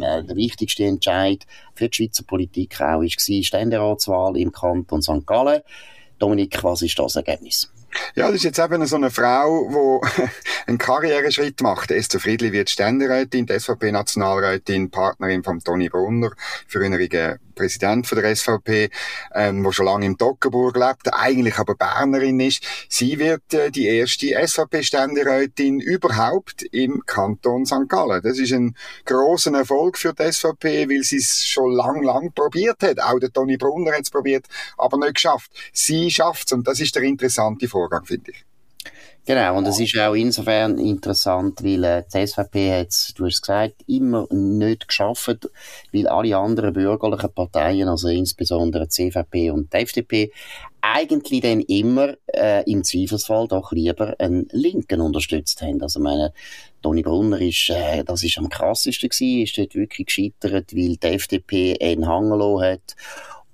Äh, 0.00 0.24
der 0.24 0.36
wichtigste 0.36 0.84
Entscheid 0.84 1.44
für 1.74 1.88
die 1.88 1.96
Schweizer 1.96 2.24
Politik 2.24 2.80
auch 2.80 3.00
war 3.00 3.08
Ständeratswahl 3.08 4.36
im 4.36 4.52
Kanton 4.52 5.02
St. 5.02 5.26
Gallen. 5.26 5.62
Dominik, 6.18 6.62
was 6.64 6.82
ist 6.82 6.98
das 6.98 7.16
Ergebnis? 7.16 7.70
Ja, 8.14 8.26
das 8.26 8.36
ist 8.36 8.44
jetzt 8.44 8.58
eben 8.58 8.84
so 8.86 8.96
eine 8.96 9.10
Frau, 9.10 10.00
die 10.06 10.28
einen 10.66 10.78
Karriereschritt 10.78 11.60
macht. 11.62 11.90
Esther 11.90 12.20
Friedli 12.20 12.52
wird 12.52 12.70
Ständerätin, 12.70 13.46
die 13.46 13.58
SVP-Nationalrätin, 13.58 14.90
Partnerin 14.90 15.42
von 15.42 15.60
Toni 15.60 15.88
Brunner, 15.88 16.32
früheriger 16.66 17.38
Präsident 17.58 18.06
von 18.06 18.22
der 18.22 18.34
SVP, 18.34 18.88
ähm, 19.34 19.64
wo 19.64 19.72
schon 19.72 19.86
lange 19.86 20.06
im 20.06 20.16
Toggenburg 20.16 20.76
lebt, 20.76 21.12
eigentlich 21.12 21.58
aber 21.58 21.74
Bernerin 21.74 22.38
ist. 22.38 22.62
Sie 22.88 23.18
wird 23.18 23.52
äh, 23.52 23.70
die 23.70 23.86
erste 23.86 24.28
SVP-Ständerätin 24.46 25.80
überhaupt 25.80 26.62
im 26.62 27.02
Kanton 27.04 27.66
St. 27.66 27.88
Gallen. 27.88 28.22
Das 28.22 28.38
ist 28.38 28.52
ein 28.52 28.76
großer 29.06 29.52
Erfolg 29.52 29.98
für 29.98 30.14
die 30.14 30.30
SVP, 30.30 30.88
weil 30.88 31.02
sie 31.02 31.16
es 31.16 31.44
schon 31.44 31.72
lang, 31.72 32.02
lang 32.02 32.32
probiert 32.32 32.82
hat. 32.82 33.00
Auch 33.00 33.18
der 33.18 33.32
Toni 33.32 33.56
Brunner 33.56 33.92
hat 33.92 34.02
es 34.02 34.10
probiert, 34.10 34.46
aber 34.76 34.96
nicht 34.98 35.14
geschafft. 35.14 35.50
Sie 35.72 36.10
schafft 36.10 36.46
es 36.46 36.52
und 36.52 36.68
das 36.68 36.78
ist 36.78 36.94
der 36.94 37.02
interessante 37.02 37.66
Vorgang, 37.88 38.04
finde 38.04 38.30
ich. 38.30 38.44
Genau, 39.26 39.58
und 39.58 39.66
es 39.66 39.78
ist 39.78 39.98
auch 39.98 40.14
insofern 40.14 40.78
interessant, 40.78 41.62
weil 41.62 41.84
äh, 41.84 42.02
die 42.14 42.26
SVP 42.26 42.80
hat 42.80 43.12
du 43.14 43.26
hast 43.26 43.42
gesagt, 43.42 43.74
immer 43.86 44.26
nicht 44.30 44.88
geschafft, 44.88 45.50
weil 45.92 46.08
alle 46.08 46.34
anderen 46.34 46.72
bürgerlichen 46.72 47.34
Parteien, 47.34 47.88
also 47.88 48.08
insbesondere 48.08 48.84
die 48.84 49.10
CVP 49.10 49.50
und 49.50 49.70
die 49.70 49.76
FDP, 49.76 50.32
eigentlich 50.80 51.42
dann 51.42 51.60
immer 51.60 52.14
äh, 52.28 52.62
im 52.70 52.84
Zweifelsfall 52.84 53.48
doch 53.48 53.70
lieber 53.72 54.14
einen 54.18 54.48
Linken 54.52 55.02
unterstützt 55.02 55.60
haben. 55.60 55.82
Also 55.82 56.00
meine, 56.00 56.32
Toni 56.80 57.02
Brunner 57.02 57.40
ist, 57.42 57.68
äh, 57.68 58.04
das 58.04 58.22
ist 58.24 58.38
am 58.38 58.48
krassesten 58.48 59.10
gewesen, 59.10 59.42
ist 59.42 59.58
dort 59.58 59.74
wirklich 59.74 60.06
gescheitert, 60.06 60.74
weil 60.74 60.96
die 60.96 61.06
FDP 61.06 61.76
einen 61.82 62.06
Hangelo 62.06 62.62
hat 62.62 62.96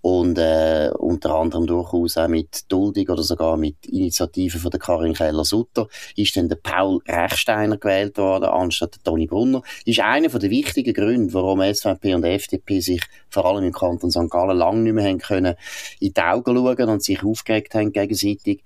und 0.05 0.37
äh, 0.37 0.91
unter 0.99 1.35
anderem 1.35 1.67
durchaus 1.67 2.19
auch 2.19 2.29
mit 2.29 2.71
Duldung 2.71 3.09
oder 3.09 3.23
sogar 3.23 3.57
mit 3.57 3.87
Initiativen 3.87 4.61
von 4.61 4.71
der 4.71 4.79
Karin 4.79 5.15
Keller-Sutter 5.15 5.89
ist 6.15 6.37
dann 6.37 6.51
der 6.51 6.57
Paul 6.57 7.01
Rechsteiner 7.09 7.79
gewählt 7.79 8.19
worden 8.19 8.45
anstatt 8.45 8.97
der 8.97 9.03
Toni 9.03 9.27
Brunner. 9.27 9.63
Ist 9.87 10.01
einer 10.01 10.29
den 10.29 10.51
wichtigen 10.51 10.93
Gründe, 10.93 11.33
warum 11.33 11.63
SVP 11.63 12.13
und 12.13 12.25
FDP 12.25 12.81
sich 12.81 13.01
vor 13.31 13.47
allem 13.47 13.65
im 13.65 13.73
Kanton 13.73 14.11
St. 14.11 14.29
Gallen 14.29 14.59
lange 14.59 14.83
nicht 14.83 14.93
mehr 14.93 15.09
haben 15.09 15.21
können 15.21 15.55
in 16.01 16.13
die 16.13 16.21
Augen 16.21 16.55
schauen 16.55 16.89
und 16.91 17.03
sich 17.03 17.25
aufgeregt 17.25 17.75
haben 17.75 17.93
gegenseitig. 17.93 18.63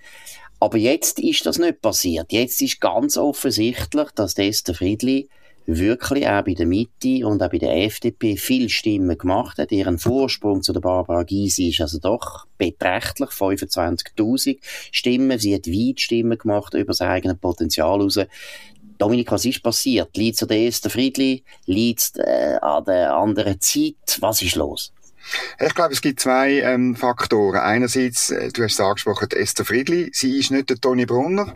Aber 0.59 0.77
jetzt 0.77 1.21
ist 1.21 1.47
das 1.47 1.59
nicht 1.61 1.81
passiert. 1.81 2.33
Jetzt 2.33 2.61
ist 2.63 2.81
ganz 2.81 3.17
offensichtlich, 3.17 4.11
dass 4.17 4.37
Esther 4.37 4.75
Friedli 4.75 5.29
wirklich 5.69 6.27
auch 6.27 6.43
bei 6.43 6.55
der 6.55 6.67
Mitte 6.67 7.27
und 7.27 7.43
auch 7.43 7.51
bei 7.51 7.59
der 7.59 7.85
FDP 7.85 8.37
viel 8.37 8.71
Stimmen 8.71 9.19
gemacht 9.19 9.59
hat. 9.59 9.71
Ihren 9.71 9.99
Vorsprung 9.99 10.63
zu 10.63 10.73
der 10.73 10.81
Barbara 10.81 11.25
Gysi 11.25 11.69
ist 11.69 11.81
also 11.83 11.99
doch 11.99 12.47
beträchtlich, 12.57 13.29
25.000 13.29 14.59
Stimmen. 14.91 15.39
Sie 15.39 15.55
hat 15.55 15.67
weit 15.67 16.01
Stimmen 16.01 16.39
gemacht 16.39 16.73
über 16.73 16.95
sein 16.95 17.11
eigenes 17.11 17.37
Potenzial 17.37 17.99
heraus. 17.99 18.19
Dominik, 18.97 19.31
was 19.31 19.45
ist 19.45 19.63
passiert? 19.63 20.17
Liegt 20.17 20.37
es 20.37 20.43
an 20.43 20.49
der 20.49 20.59
ersten 20.59 20.91
Friedli? 20.91 21.45
Liegt 21.67 22.01
es 22.01 22.13
äh, 22.17 22.57
an 22.61 22.85
der 22.85 23.15
anderen 23.15 23.61
Zeit? 23.61 23.95
Was 24.21 24.43
ist 24.43 24.57
los? 24.57 24.93
Ich 25.59 25.75
glaube, 25.75 25.93
es 25.93 26.01
gibt 26.01 26.21
zwei 26.21 26.61
ähm, 26.61 26.97
Faktoren. 26.97 27.61
Einerseits, 27.61 28.31
äh, 28.31 28.51
du 28.53 28.63
hast 28.63 28.75
es 28.75 28.81
angesprochen, 28.81 29.31
Esther 29.33 29.65
Friedli. 29.65 30.11
Sie 30.13 30.39
ist 30.39 30.51
nicht 30.51 30.71
der 30.71 30.81
Toni 30.81 31.07
Brunner. 31.07 31.55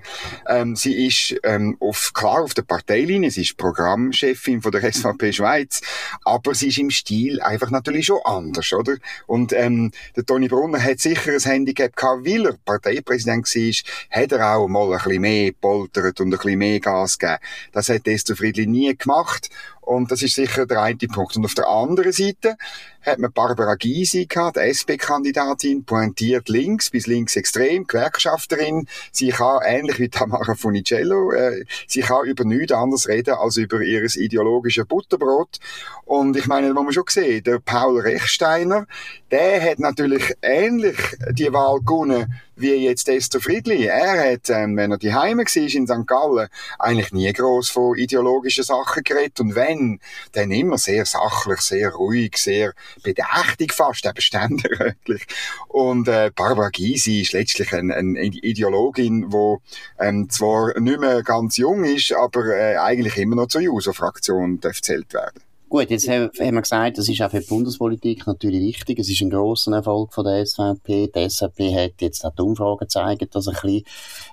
Ähm, 0.49 0.77
sie 0.77 1.07
ist 1.07 1.35
ähm, 1.43 1.77
auf, 1.81 2.13
klar 2.15 2.43
auf 2.43 2.55
der 2.55 2.63
Parteilinie. 2.63 3.31
Sie 3.31 3.43
ist 3.43 3.57
Programmchefin 3.57 4.63
von 4.63 4.73
der 4.73 4.93
SVP 4.93 5.33
Schweiz. 5.33 5.81
Aber 6.25 6.55
sie 6.55 6.69
ist 6.69 6.79
im 6.79 6.91
Stil 6.91 7.41
einfach 7.41 7.71
natürlich 7.71 8.07
schon 8.07 8.21
anders, 8.25 8.73
oder? 8.73 8.97
Und 9.27 9.53
ähm, 9.53 9.93
der 10.17 10.25
Toni 10.25 10.49
Brunner 10.49 10.83
hat 10.83 11.01
sicher 11.01 11.33
ein 11.33 11.41
Handicap 11.41 11.97
gehabt, 11.97 12.27
weil 12.27 12.47
er 12.47 12.57
Parteipräsident 12.65 13.47
war, 13.47 14.21
hat 14.23 14.33
er 14.33 14.57
auch 14.57 14.69
mal 14.69 14.93
ein 14.93 14.99
bisschen 14.99 15.21
mehr 15.21 15.53
poltert 15.61 16.21
und 16.21 16.29
ein 16.29 16.39
bisschen 16.39 16.59
mehr 16.59 16.81
Gas 16.81 17.19
gegeben. 17.19 17.39
Das 17.73 17.89
hat 17.89 18.07
Esther 18.07 18.37
Friedli 18.37 18.67
nie 18.67 18.97
gemacht. 18.97 19.51
Und 19.83 20.13
das 20.13 20.23
ist 20.23 20.37
sicher 20.37 20.65
der 20.65 20.81
eine 20.81 20.97
Punkt. 20.97 21.37
Und 21.37 21.45
auf 21.45 21.55
der 21.55 21.69
anderen 21.69 22.13
Seite 22.13 22.57
hat 23.03 23.19
man 23.19 23.33
Barbara 23.33 23.75
Gysi 23.75 24.27
gehabt, 24.27 24.57
SP-Kandidatin, 24.57 25.85
pointiert 25.85 26.49
links 26.49 26.89
bis 26.89 27.09
links 27.09 27.35
extrem, 27.35 27.85
Gewerkschafterin. 27.89 28.87
Sie 29.11 29.31
kann, 29.31 29.61
ähnlich 29.65 29.99
wie 29.99 30.09
Tamara 30.09 30.55
Funicello, 30.55 31.33
äh, 31.33 31.65
sie 31.89 32.03
kann 32.03 32.27
über 32.27 32.45
nichts 32.45 32.73
anderes 32.73 33.09
reden 33.09 33.35
als 33.35 33.57
über 33.57 33.81
ihres 33.81 34.17
ideologische 34.17 34.85
Butterbrot. 34.85 35.59
Und 36.05 36.37
ich 36.37 36.47
meine, 36.47 36.75
wo 36.77 36.83
man 36.83 36.93
schon 36.93 37.05
gesehen, 37.05 37.43
der 37.43 37.59
Paul 37.59 38.01
Rechsteiner, 38.01 38.87
der 39.33 39.61
hat 39.69 39.81
natürlich 39.81 40.33
ähnlich 40.43 40.97
die 41.33 41.53
Wahl 41.53 41.81
gewonnen 41.81 42.33
wie 42.63 42.75
jetzt 42.75 43.09
Esther 43.09 43.41
Friedli. 43.41 43.87
Er 43.87 44.33
hat, 44.33 44.49
ähm, 44.49 44.77
wenn 44.77 44.93
er 44.93 44.99
die 44.99 45.13
Heime 45.13 45.45
war 45.45 45.75
in 45.75 45.87
St. 45.87 46.07
Gallen, 46.07 46.49
eigentlich 46.79 47.13
nie 47.13 47.33
groß 47.33 47.69
von 47.71 47.97
ideologischen 47.97 48.65
Sachen 48.65 49.03
geredet. 49.03 49.41
Und 49.41 49.55
wenn, 49.55 50.01
dann 50.33 50.51
immer 50.51 50.79
sehr 50.79 51.05
sachlich, 51.05 51.61
sehr 51.61 51.91
ruhig, 51.91 52.37
sehr 52.37 52.73
bedächtig 53.03 53.73
fast, 53.73 54.07
eben 54.07 54.21
ständerötlich. 54.21 55.27
Und 55.69 56.09
äh, 56.09 56.31
Barbara 56.35 56.71
Gysi 56.71 57.21
ist 57.21 57.33
letztlich 57.33 57.73
eine, 57.73 57.95
eine 57.95 58.25
Ideologin, 58.25 59.31
die 59.31 59.57
ähm, 59.99 60.31
zwar 60.31 60.79
nicht 60.81 61.01
mehr 61.01 61.23
ganz 61.23 61.57
jung 61.57 61.85
ist, 61.85 62.13
aber 62.13 62.47
äh, 62.47 62.77
eigentlich 62.77 63.17
immer 63.17 63.37
noch 63.37 63.49
zur 63.49 63.61
JUSO-Fraktion 63.61 64.61
zählt 64.81 65.13
werden. 65.13 65.52
Gut, 65.73 65.89
jetzt 65.89 66.07
haben 66.07 66.31
wir 66.39 66.61
gesagt, 66.61 66.99
das 66.99 67.09
ist 67.09 67.23
auch 67.23 67.31
für 67.31 67.41
die 67.41 67.47
Bundespolitik 67.47 68.27
natürlich 68.27 68.61
wichtig. 68.61 68.99
Es 68.99 69.09
ist 69.09 69.23
ein 69.23 69.31
grosser 69.31 69.73
Erfolg 69.73 70.13
von 70.13 70.27
der 70.27 70.45
SVP. 70.45 71.07
Die 71.07 71.31
SVP 71.31 71.75
hat 71.75 72.03
jetzt 72.03 72.27
auch 72.27 72.35
die 72.35 72.43
Umfragen 72.43 72.81
gezeigt, 72.81 73.35
dass 73.35 73.49
ein 73.49 73.55
bisschen, 73.55 73.83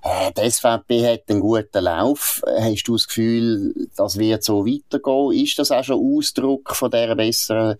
äh, 0.03 0.33
die 0.33 0.51
SVP 0.51 1.07
hat 1.07 1.29
einen 1.29 1.39
guten 1.39 1.81
Lauf. 1.81 2.41
Hast 2.45 2.83
du 2.89 2.91
das 2.91 3.07
Gefühl, 3.07 3.87
das 3.95 4.17
wird 4.17 4.43
so 4.43 4.65
weitergehen? 4.65 5.45
Ist 5.45 5.57
das 5.57 5.71
auch 5.71 5.85
schon 5.85 6.17
Ausdruck 6.17 6.75
von 6.75 6.91
dieser 6.91 7.15
besseren 7.15 7.77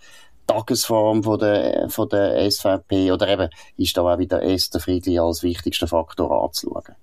Tagesform 0.47 1.21
von 1.21 1.39
der, 1.39 1.89
von 1.89 2.07
der 2.07 2.49
SVP? 2.49 3.11
Oder 3.11 3.27
eben, 3.27 3.49
ist 3.75 3.97
da 3.97 4.03
auch 4.03 4.19
wieder 4.19 4.41
Esther 4.41 4.79
Friedli 4.79 5.19
als 5.19 5.43
wichtigster 5.43 5.89
Faktor 5.89 6.45
anzuschauen? 6.45 6.95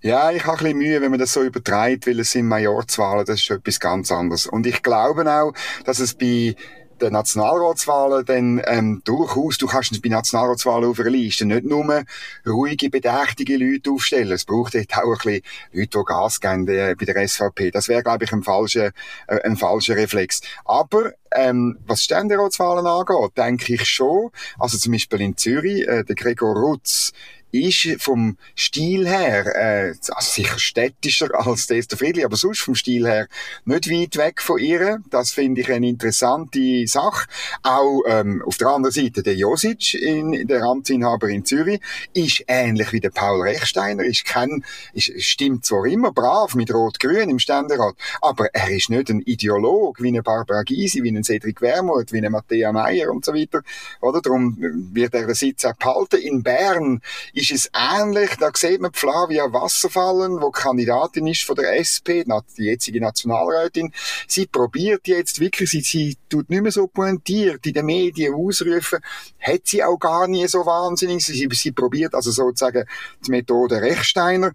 Ja, 0.00 0.30
ich 0.30 0.44
habe 0.44 0.58
ein 0.58 0.64
bisschen 0.64 0.78
Mühe, 0.78 1.00
wenn 1.00 1.10
man 1.10 1.20
das 1.20 1.32
so 1.32 1.42
übertreibt, 1.42 2.06
weil 2.06 2.20
es 2.20 2.30
sind 2.30 2.48
Majorzwahlen, 2.48 3.24
das 3.24 3.40
ist 3.40 3.50
etwas 3.50 3.80
ganz 3.80 4.10
anderes. 4.10 4.46
Und 4.46 4.66
ich 4.66 4.82
glaube 4.82 5.30
auch, 5.30 5.52
dass 5.84 5.98
es 5.98 6.14
bei 6.14 6.56
den 7.02 7.12
Nationalratswahlen 7.12 8.24
dann 8.24 8.62
ähm, 8.66 9.02
durchaus, 9.04 9.58
du 9.58 9.66
kannst 9.66 10.00
bei 10.02 10.08
Nationalratswahlen 10.08 10.88
auf 10.88 11.00
einer 11.00 11.10
Liste 11.10 11.44
nicht 11.44 11.64
nur 11.64 12.04
ruhige, 12.46 12.90
bedächtige 12.90 13.56
Leute 13.56 13.90
aufstellen. 13.90 14.32
Es 14.32 14.44
braucht 14.44 14.74
dort 14.74 14.96
auch 14.96 15.10
ein 15.10 15.12
bisschen 15.12 15.42
Leute, 15.72 15.98
die 15.98 16.04
Gas 16.04 16.40
geben 16.40 16.68
äh, 16.68 16.94
bei 16.98 17.04
der 17.04 17.28
SVP. 17.28 17.70
Das 17.70 17.88
wäre, 17.88 18.02
glaube 18.02 18.24
ich, 18.24 18.32
ein 18.32 18.42
falscher, 18.42 18.92
äh, 19.26 19.40
ein 19.44 19.56
falscher 19.56 19.96
Reflex. 19.96 20.40
Aber 20.64 21.12
ähm, 21.34 21.78
was 21.86 22.04
Ständeratswahlen 22.04 22.86
angeht, 22.86 23.36
denke 23.36 23.74
ich 23.74 23.84
schon, 23.84 24.30
also 24.58 24.78
zum 24.78 24.92
Beispiel 24.92 25.20
in 25.20 25.36
Zürich, 25.36 25.86
äh, 25.86 26.04
der 26.04 26.14
Gregor 26.14 26.54
Rutz 26.54 27.12
ist 27.52 28.02
vom 28.02 28.36
Stil 28.56 29.06
her, 29.06 29.46
äh, 29.54 29.88
also 29.90 30.30
sicher 30.32 30.58
städtischer 30.58 31.28
als 31.46 31.70
Esther 31.70 31.96
Friedli, 31.96 32.24
aber 32.24 32.36
sonst 32.36 32.60
vom 32.60 32.74
Stil 32.74 33.06
her 33.06 33.28
nicht 33.64 33.90
weit 33.90 34.16
weg 34.16 34.42
von 34.42 34.58
ihr. 34.58 35.00
Das 35.10 35.32
finde 35.32 35.60
ich 35.60 35.70
eine 35.70 35.88
interessante 35.88 36.86
Sache. 36.86 37.28
Auch 37.62 38.02
ähm, 38.06 38.42
auf 38.46 38.56
der 38.56 38.68
anderen 38.68 38.92
Seite 38.92 39.22
der 39.22 39.34
Josic, 39.34 39.94
in, 39.94 40.46
der 40.46 40.62
Amtsinhaber 40.62 41.28
in 41.28 41.44
Zürich, 41.44 41.80
ist 42.14 42.44
ähnlich 42.48 42.92
wie 42.92 43.00
der 43.00 43.10
Paul 43.10 43.42
Rechsteiner, 43.42 44.04
ist 44.04 44.24
kein, 44.24 44.64
ist, 44.94 45.12
stimmt 45.22 45.64
zwar 45.66 45.86
immer 45.86 46.12
brav 46.12 46.54
mit 46.54 46.72
Rot-Grün 46.72 47.28
im 47.28 47.38
Ständerat, 47.38 47.94
aber 48.20 48.46
er 48.54 48.70
ist 48.70 48.90
nicht 48.90 49.10
ein 49.10 49.20
Ideolog 49.20 50.00
wie 50.00 50.08
eine 50.08 50.22
Barbara 50.22 50.62
Gysi, 50.62 51.02
wie 51.02 51.10
ein 51.10 51.22
Cedric 51.22 51.60
Wermuth, 51.60 52.12
wie 52.12 52.18
eine 52.18 52.30
Matthäa 52.30 52.72
Meyer 52.72 53.10
und 53.10 53.24
so 53.24 53.34
weiter. 53.34 53.62
Oder? 54.00 54.20
Darum 54.20 54.56
wird 54.92 55.14
er 55.14 55.26
den 55.26 55.34
Sitz 55.34 55.64
auch 55.64 55.74
behalten. 55.74 56.16
In 56.16 56.42
Bern 56.42 57.00
ist 57.42 57.50
es 57.50 57.70
ähnlich. 57.74 58.30
Da 58.38 58.50
sieht 58.54 58.80
man 58.80 58.92
Flavia 58.92 59.52
Wasserfallen, 59.52 60.40
wo 60.40 60.50
Kandidatin 60.50 61.26
ist 61.26 61.42
von 61.42 61.56
der 61.56 61.78
SP, 61.78 62.22
die 62.24 62.64
jetzige 62.64 63.00
Nationalrätin. 63.00 63.92
Sie 64.28 64.46
probiert 64.46 65.08
jetzt 65.08 65.40
wirklich, 65.40 65.70
sie, 65.70 65.80
sie 65.80 66.16
tut 66.28 66.48
nicht 66.48 66.62
mehr 66.62 66.72
so 66.72 66.86
pointiert 66.86 67.66
in 67.66 67.74
den 67.74 67.86
Medien 67.86 68.34
ausrufen, 68.34 69.00
hat 69.40 69.62
sie 69.64 69.82
auch 69.82 69.98
gar 69.98 70.28
nie 70.28 70.46
so 70.46 70.64
wahnsinnig. 70.64 71.24
Sie, 71.26 71.48
sie 71.50 71.72
probiert 71.72 72.14
also 72.14 72.30
sozusagen 72.30 72.84
die 73.26 73.30
Methode 73.30 73.82
Rechsteiner. 73.82 74.52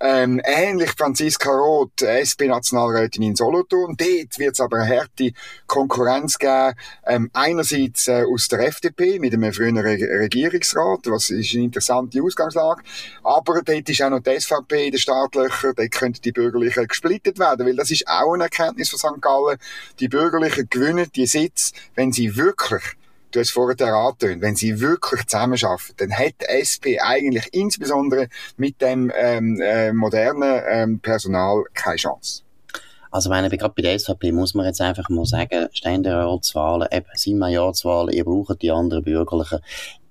Ähm, 0.00 0.40
ähnlich 0.44 0.90
Franziska 0.90 1.50
Roth, 1.50 2.02
SP-Nationalrätin 2.02 3.22
in 3.22 3.36
Solothurn. 3.36 3.96
Dort 3.96 4.38
wird 4.38 4.54
es 4.54 4.60
aber 4.60 4.78
eine 4.78 4.96
harte 4.96 5.32
Konkurrenz 5.66 6.38
geben. 6.38 6.74
Ähm, 7.06 7.30
einerseits 7.32 8.08
äh, 8.08 8.24
aus 8.24 8.48
der 8.48 8.60
FDP 8.60 9.18
mit 9.18 9.34
einem 9.34 9.52
früheren 9.52 9.78
Regierungsrat, 9.78 11.00
was 11.06 11.30
ist 11.30 11.54
eine 11.54 11.64
interessante 11.64 12.22
Ausgangslage. 12.22 12.82
Aber 13.24 13.62
dort 13.62 13.88
ist 13.88 14.02
auch 14.02 14.10
noch 14.10 14.20
die 14.20 14.38
SVP 14.38 14.86
in 14.86 14.92
den 14.92 15.00
Startlöchern. 15.00 15.74
Dort 15.76 15.90
könnten 15.90 16.22
die 16.22 16.32
Bürgerlichen 16.32 16.86
gesplittet 16.86 17.38
werden, 17.38 17.66
weil 17.66 17.76
das 17.76 17.90
ist 17.90 18.06
auch 18.06 18.34
eine 18.34 18.44
Erkenntnis 18.44 18.90
von 18.90 18.98
St. 18.98 19.20
Gallen. 19.20 19.58
Die 19.98 20.08
Bürgerlichen 20.08 20.68
gewinnen 20.70 21.10
die 21.14 21.26
Sitz, 21.26 21.72
wenn 21.94 22.12
sie 22.12 22.36
wirklich 22.36 22.97
du 23.30 23.40
hast 23.40 23.50
vorher 23.50 23.94
angetönt, 23.94 24.42
wenn 24.42 24.56
sie 24.56 24.80
wirklich 24.80 25.26
zusammenarbeiten, 25.26 25.94
dann 25.96 26.12
hat 26.12 26.42
SP 26.46 27.00
eigentlich 27.00 27.48
insbesondere 27.52 28.28
mit 28.56 28.80
dem 28.80 29.12
ähm, 29.14 29.60
äh, 29.60 29.92
modernen 29.92 30.62
ähm, 30.68 31.00
Personal 31.00 31.64
keine 31.74 31.96
Chance. 31.96 32.42
Also, 33.10 33.30
meine, 33.30 33.48
gerade 33.48 33.72
bei 33.74 33.82
der 33.82 33.98
SVP 33.98 34.32
muss 34.32 34.54
man 34.54 34.66
jetzt 34.66 34.82
einfach 34.82 35.08
mal 35.08 35.24
sagen, 35.24 35.68
Ständeratswahlen, 35.72 36.88
eben, 36.92 37.06
sind 37.14 37.38
Majorzwahlen, 37.38 38.12
ihr 38.12 38.24
braucht 38.24 38.60
die 38.60 38.70
anderen 38.70 39.02
Bürgerlichen. 39.02 39.60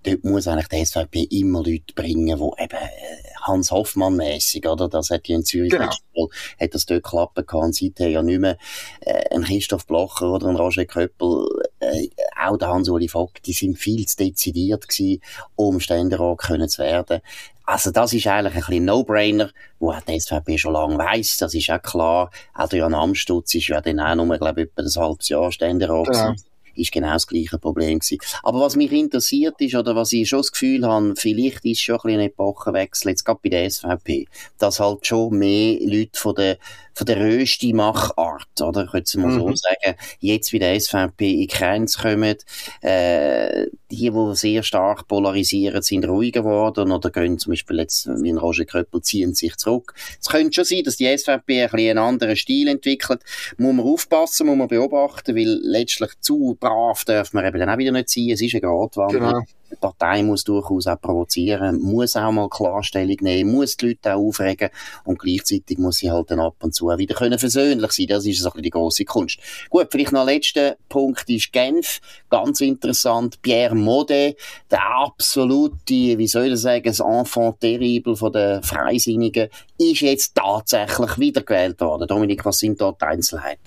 Dort 0.07 0.23
muss 0.23 0.47
eigentlich 0.47 0.67
die 0.67 0.85
SVP 0.85 1.23
immer 1.23 1.63
Leute 1.63 1.93
bringen, 1.95 2.37
die 2.37 2.63
eben 2.63 2.77
äh, 2.77 3.23
Hans 3.41 3.71
Hoffmann 3.71 4.15
mäßig, 4.15 4.67
oder? 4.67 4.87
Das 4.89 5.09
hat 5.09 5.27
ja 5.27 5.35
in 5.35 5.43
Zürich 5.45 5.71
Genau. 5.71 5.89
Mal, 6.15 6.27
hat 6.59 6.73
das 6.73 6.85
dort 6.85 7.03
klappen 7.03 7.45
können. 7.45 7.73
Seither 7.73 8.09
ja 8.09 8.21
nicht 8.21 8.39
mehr 8.39 8.57
äh, 9.01 9.33
ein 9.35 9.43
Christoph 9.43 9.85
Blocher 9.85 10.31
oder 10.31 10.47
ein 10.47 10.55
Roger 10.55 10.85
Köppel, 10.85 11.47
äh, 11.79 12.07
auch 12.41 12.57
der 12.57 12.69
Hans-Uli 12.69 13.07
Vogt, 13.07 13.45
die 13.45 13.53
sind 13.53 13.77
viel 13.77 14.05
zu 14.05 14.17
dezidiert 14.17 14.87
gewesen, 14.87 15.21
um 15.55 15.79
Ständerat 15.79 16.37
können 16.39 16.69
zu 16.69 16.81
werden. 16.83 17.21
Also 17.65 17.91
das 17.91 18.13
ist 18.13 18.25
eigentlich 18.27 18.53
ein 18.55 18.59
bisschen 18.61 18.85
No-Brainer, 18.85 19.51
wo 19.79 19.91
auch 19.91 20.01
die 20.01 20.19
SVP 20.19 20.57
schon 20.57 20.73
lange 20.73 20.97
weiss, 20.97 21.35
das 21.37 21.53
ist 21.53 21.69
auch 21.69 21.81
klar. 21.81 22.31
Adrian 22.53 22.93
Amstutz 22.93 23.53
ist 23.55 23.67
ja 23.67 23.81
dann 23.81 23.99
auch 23.99 24.15
nur, 24.15 24.37
glaube 24.37 24.61
ich, 24.61 24.67
etwa 24.69 24.83
ein 24.83 25.03
halbes 25.03 25.27
Jahr 25.29 25.51
Ständerat 25.51 26.07
Genau. 26.07 26.27
gewesen. 26.29 26.43
Ist 26.77 26.91
genau 26.91 27.13
das 27.13 27.27
gleiche 27.27 27.57
Problem 27.57 27.99
gewesen. 27.99 28.19
Aber 28.43 28.61
was 28.61 28.75
mich 28.75 28.91
interessiert 28.91 29.55
ist, 29.59 29.75
oder 29.75 29.95
was 29.95 30.11
ich 30.13 30.29
schon 30.29 30.39
das 30.39 30.51
Gefühl 30.51 30.85
habe, 30.85 31.13
vielleicht 31.17 31.65
ist 31.65 31.81
schon 31.81 31.95
ein 31.95 32.01
bisschen 32.03 32.19
ein 32.19 32.27
Epochenwechsel, 32.27 33.09
jetzt 33.11 33.23
gerade 33.25 33.39
bei 33.43 33.49
der 33.49 33.69
SVP, 33.69 34.27
dass 34.57 34.79
halt 34.79 35.05
schon 35.05 35.37
mehr 35.37 35.77
Leute 35.81 36.19
von 36.19 36.35
der, 36.35 36.57
von 36.93 37.05
der 37.05 37.19
rösti 37.19 37.73
Machart, 37.73 38.61
oder? 38.61 38.85
Ich 38.85 38.91
könnte 38.91 39.03
es 39.05 39.15
mal 39.15 39.31
so 39.31 39.47
Mhm. 39.47 39.55
sagen, 39.55 39.95
jetzt 40.19 40.51
wie 40.53 40.59
der 40.59 40.79
SVP 40.79 41.31
in 41.31 41.39
die 41.41 41.47
Grenze 41.47 41.99
kommen, 42.01 42.35
äh, 42.81 43.65
die, 43.91 44.09
die 44.11 44.35
sehr 44.35 44.63
stark 44.63 45.07
polarisieren, 45.07 45.81
sind 45.81 46.05
ruhiger 46.07 46.41
geworden 46.41 46.91
oder 46.91 47.09
gehen 47.09 47.37
zum 47.39 47.51
Beispiel 47.51 47.77
jetzt, 47.79 48.07
wie 48.07 48.29
ein 48.31 48.37
Roger 48.37 48.65
Kröppel, 48.65 49.01
ziehen 49.01 49.33
sich 49.33 49.55
zurück. 49.57 49.93
Es 50.19 50.27
könnte 50.29 50.53
schon 50.53 50.65
sein, 50.65 50.83
dass 50.83 50.97
die 50.97 51.05
SVP 51.05 51.63
ein 51.63 51.69
bisschen 51.69 51.89
einen 51.91 51.99
anderen 51.99 52.35
Stil 52.35 52.67
entwickelt. 52.67 53.21
Muss 53.57 53.73
man 53.75 53.85
aufpassen, 53.85 54.47
muss 54.47 54.57
man 54.57 54.67
beobachten, 54.67 55.35
weil 55.35 55.59
letztlich 55.61 56.11
zu 56.19 56.57
brav 56.67 57.05
darf 57.05 57.33
man 57.33 57.45
eben 57.45 57.59
dann 57.59 57.69
auch 57.69 57.77
wieder 57.77 57.91
nicht 57.91 58.09
sein. 58.09 58.29
Es 58.29 58.41
ist 58.41 58.53
eine 58.53 58.61
Gratwanderung. 58.61 59.29
Genau. 59.29 59.41
Die 59.69 59.75
Partei 59.75 60.23
muss 60.23 60.45
durchaus 60.45 60.87
auch 60.87 60.99
provozieren, 61.01 61.81
muss 61.81 62.15
auch 62.15 62.31
mal 62.31 62.47
Klarstellung 62.47 63.17
nehmen, 63.19 63.51
muss 63.51 63.75
die 63.75 63.87
Leute 63.87 64.15
auch 64.15 64.19
aufregen 64.19 64.69
und 65.03 65.19
gleichzeitig 65.19 65.77
muss 65.77 65.97
sie 65.97 66.09
halt 66.09 66.31
dann 66.31 66.39
ab 66.39 66.55
und 66.61 66.73
zu 66.73 66.89
auch 66.89 66.97
wieder 66.97 67.15
können 67.15 67.37
versöhnlich 67.37 67.91
sein. 67.91 68.07
Das 68.07 68.25
ist 68.25 68.39
so 68.39 68.47
ein 68.47 68.51
bisschen 68.51 68.63
die 68.63 68.69
grosse 68.69 69.03
Kunst. 69.03 69.39
Gut, 69.69 69.87
vielleicht 69.91 70.13
noch 70.13 70.21
ein 70.21 70.27
letzter 70.27 70.77
Punkt 70.87 71.29
ist 71.29 71.51
Genf. 71.51 71.99
Ganz 72.29 72.61
interessant. 72.61 73.41
Pierre 73.41 73.75
Modet, 73.75 74.37
der 74.71 74.87
absolute, 74.87 76.17
wie 76.17 76.27
soll 76.27 76.53
ich 76.53 76.59
sagen, 76.59 76.85
das 76.85 77.01
Enfant 77.01 77.59
terrible 77.59 78.15
von 78.15 78.31
den 78.31 78.63
Freisinnigen, 78.63 79.49
ist 79.77 79.99
jetzt 79.99 80.33
tatsächlich 80.33 81.17
wiedergewählt 81.17 81.81
worden. 81.81 82.07
Dominik, 82.07 82.45
was 82.45 82.59
sind 82.59 82.79
dort 82.79 83.01
die 83.01 83.05
Einzelheiten? 83.05 83.66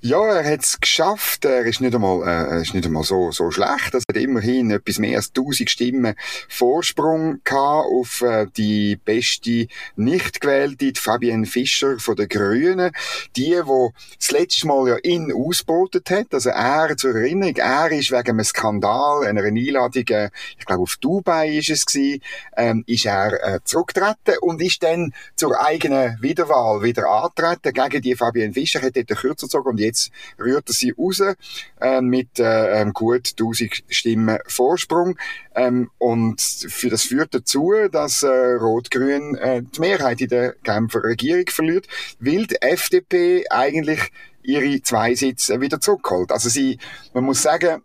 Ja, 0.00 0.24
er 0.26 0.52
hat 0.52 0.60
es 0.60 0.80
geschafft. 0.80 1.44
Er 1.44 1.64
ist 1.66 1.80
nicht 1.80 1.94
einmal, 1.94 2.26
äh, 2.26 2.62
ist 2.62 2.74
nicht 2.74 2.86
einmal 2.86 3.04
so, 3.04 3.30
so 3.32 3.50
schlecht. 3.50 3.92
Er 3.92 4.00
hat 4.00 4.16
immerhin 4.16 4.70
etwas 4.70 4.98
mehr 4.98 5.18
als 5.18 5.28
1000 5.28 5.70
Stimmen 5.70 6.14
Vorsprung 6.48 7.40
gehabt 7.44 7.86
auf 7.86 8.22
äh, 8.22 8.46
die 8.56 8.96
beste 8.96 9.66
nicht 9.96 10.40
gewählte, 10.40 10.92
die 10.92 10.98
Fabienne 10.98 11.46
Fischer 11.46 11.98
von 11.98 12.16
den 12.16 12.28
Grünen. 12.28 12.92
Die, 13.36 13.60
wo 13.64 13.92
das 14.18 14.30
letzte 14.30 14.66
Mal 14.66 14.88
ja 14.88 14.96
ihn 15.02 15.32
ausbotet 15.32 16.10
hat. 16.10 16.32
Also 16.32 16.50
er, 16.50 16.96
zur 16.96 17.14
Erinnerung, 17.14 17.56
er 17.56 17.90
ist 17.92 18.10
wegen 18.10 18.30
einem 18.30 18.44
Skandal, 18.44 19.26
einer 19.26 19.42
Einladung, 19.42 20.04
äh, 20.08 20.30
ich 20.58 20.64
glaube 20.64 20.82
auf 20.82 20.96
Dubai 21.00 21.56
ist 21.58 21.70
es 21.70 21.86
gewesen, 21.86 22.22
ähm, 22.56 22.84
ist 22.86 23.06
er 23.06 23.32
äh, 23.42 23.60
zurückgetreten 23.64 24.38
und 24.40 24.62
ist 24.62 24.82
dann 24.82 25.12
zur 25.36 25.60
eigenen 25.60 26.16
Wiederwahl 26.20 26.82
wieder 26.82 27.06
angetreten 27.08 27.72
gegen 27.72 28.02
die 28.02 28.16
Fabienne 28.16 28.52
Fischer, 28.52 28.80
hat 28.80 28.96
dort 28.96 29.08
Kürzer 29.08 29.48
gezogen 29.50 29.70
und 29.70 29.80
jetzt 29.80 30.10
rührt 30.38 30.68
er 30.68 30.74
sie 30.74 30.94
raus 30.96 31.20
äh, 31.80 32.00
mit 32.00 32.38
äh, 32.38 32.80
ähm, 32.80 32.92
gut 32.92 33.34
1000 33.38 33.84
Stimmen 33.88 34.38
Vorsprung. 34.46 35.18
Ähm, 35.54 35.90
und 35.98 36.40
für 36.40 36.88
das 36.90 37.02
führt 37.02 37.34
dazu, 37.34 37.72
dass 37.90 38.22
äh, 38.22 38.28
Rot-Grün 38.28 39.34
äh, 39.36 39.62
die 39.62 39.80
Mehrheit 39.80 40.20
in 40.20 40.28
der 40.28 40.54
Genfer 40.62 41.04
Regierung 41.04 41.46
verliert, 41.48 41.86
weil 42.18 42.46
die 42.46 42.60
FDP 42.62 43.44
eigentlich 43.50 44.10
ihre 44.42 44.80
zwei 44.82 45.14
Sitze 45.14 45.60
wieder 45.60 45.80
zurückholt. 45.80 46.32
Also 46.32 46.48
sie, 46.48 46.78
man 47.12 47.24
muss 47.24 47.42
sagen, 47.42 47.82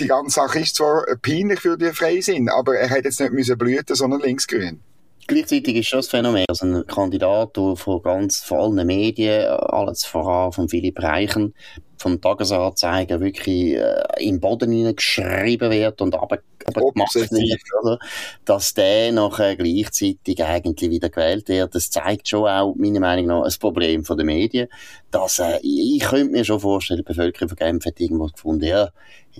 die 0.00 0.06
ganze 0.06 0.30
Sache 0.30 0.60
ist 0.60 0.76
zwar 0.76 1.04
peinlich 1.22 1.60
für 1.60 1.76
die 1.76 1.92
Freisinn, 1.92 2.48
aber 2.48 2.76
er 2.76 2.88
hätte 2.88 3.08
jetzt 3.08 3.20
nicht 3.20 3.32
müssen 3.32 3.58
blüten, 3.58 3.94
sondern 3.94 4.20
linksgrün. 4.20 4.80
Gleichzeitig 5.28 5.74
ist 5.74 5.88
schon 5.88 5.98
das 5.98 6.08
Phänomen, 6.08 6.44
dass 6.46 6.62
ein 6.62 6.86
Kandidat, 6.86 7.56
der 7.56 7.74
von 7.74 8.00
ganz, 8.00 8.38
von 8.38 8.78
allen 8.78 8.86
Medien, 8.86 9.48
alles 9.48 10.04
voran 10.04 10.52
von 10.52 10.68
Philipp 10.68 11.02
Reichen, 11.02 11.52
vom 11.96 12.20
Tagesanzeiger 12.20 13.20
wirklich 13.20 13.74
äh, 13.74 14.02
im 14.18 14.40
Boden 14.40 14.70
hineingeschrieben 14.70 15.70
wird 15.70 16.00
und 16.02 16.14
aber, 16.14 16.38
aber 16.64 16.92
gemacht 16.92 17.16
Obsessiv. 17.16 17.30
wird, 17.32 17.60
oder? 17.82 17.98
dass 18.44 18.74
der 18.74 19.12
nachher 19.12 19.56
gleichzeitig 19.56 20.42
eigentlich 20.44 20.90
wieder 20.90 21.08
gewählt 21.08 21.48
wird. 21.48 21.74
Das 21.74 21.90
zeigt 21.90 22.28
schon 22.28 22.48
auch, 22.48 22.74
meiner 22.76 23.00
Meinung 23.00 23.26
nach, 23.26 23.42
ein 23.42 23.54
Problem 23.58 24.04
von 24.04 24.16
den 24.16 24.26
Medien, 24.26 24.68
dass 25.10 25.38
äh, 25.38 25.58
ich, 25.62 25.96
ich 25.96 26.04
könnte 26.04 26.32
mir 26.32 26.44
schon 26.44 26.60
vorstellen, 26.60 26.98
die 26.98 27.04
Bevölkerung 27.04 27.48
von 27.48 27.56
Genf 27.56 27.84
hat 27.86 28.00
irgendwo 28.00 28.26
gefunden, 28.26 28.64
ja, 28.64 28.90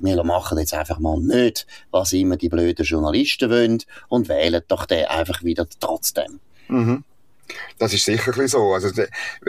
wir 0.01 0.25
machen 0.25 0.59
jetzt 0.59 0.75
einfach 0.75 0.99
mal 0.99 1.19
nicht, 1.19 1.67
was 1.91 2.13
immer 2.13 2.37
die 2.37 2.49
blöden 2.49 2.85
Journalisten 2.85 3.51
wollen 3.51 3.79
und 4.09 4.29
wählen 4.29 4.63
doch 4.69 4.87
den 4.87 5.07
einfach 5.07 5.43
wieder 5.43 5.67
trotzdem. 5.81 6.41
Mhm. 6.69 7.05
Das 7.79 7.93
ist 7.93 8.05
sicher 8.05 8.33
so. 8.49 8.75
Also, 8.75 8.91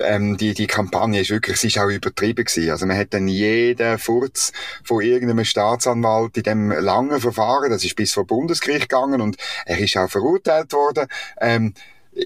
ähm, 0.04 0.38
die, 0.38 0.54
die 0.54 0.68
Kampagne 0.68 1.22
ist 1.22 1.30
wirklich, 1.30 1.58
sie 1.58 1.68
ist 1.68 1.80
auch 1.80 1.90
übertrieben 1.90 2.46
gewesen. 2.46 2.72
Also, 2.72 2.86
man 2.86 2.98
hat 2.98 3.14
dann 3.14 3.28
jeden 3.28 3.98
Furz 3.98 4.52
von 4.84 5.02
irgendeinem 5.02 5.46
Staatsanwalt 5.46 6.38
in 6.38 6.44
dem 6.44 6.72
langen 6.72 7.20
Verfahren, 7.20 7.70
das 7.70 7.84
ist 7.84 7.96
bis 7.96 8.14
vor 8.14 8.26
Bundesgericht 8.26 8.90
gegangen 8.90 9.22
und 9.22 9.38
er 9.66 9.80
ist 9.80 9.98
auch 9.98 10.10
verurteilt 10.10 10.74
worden, 10.74 11.08
ähm, 11.40 11.74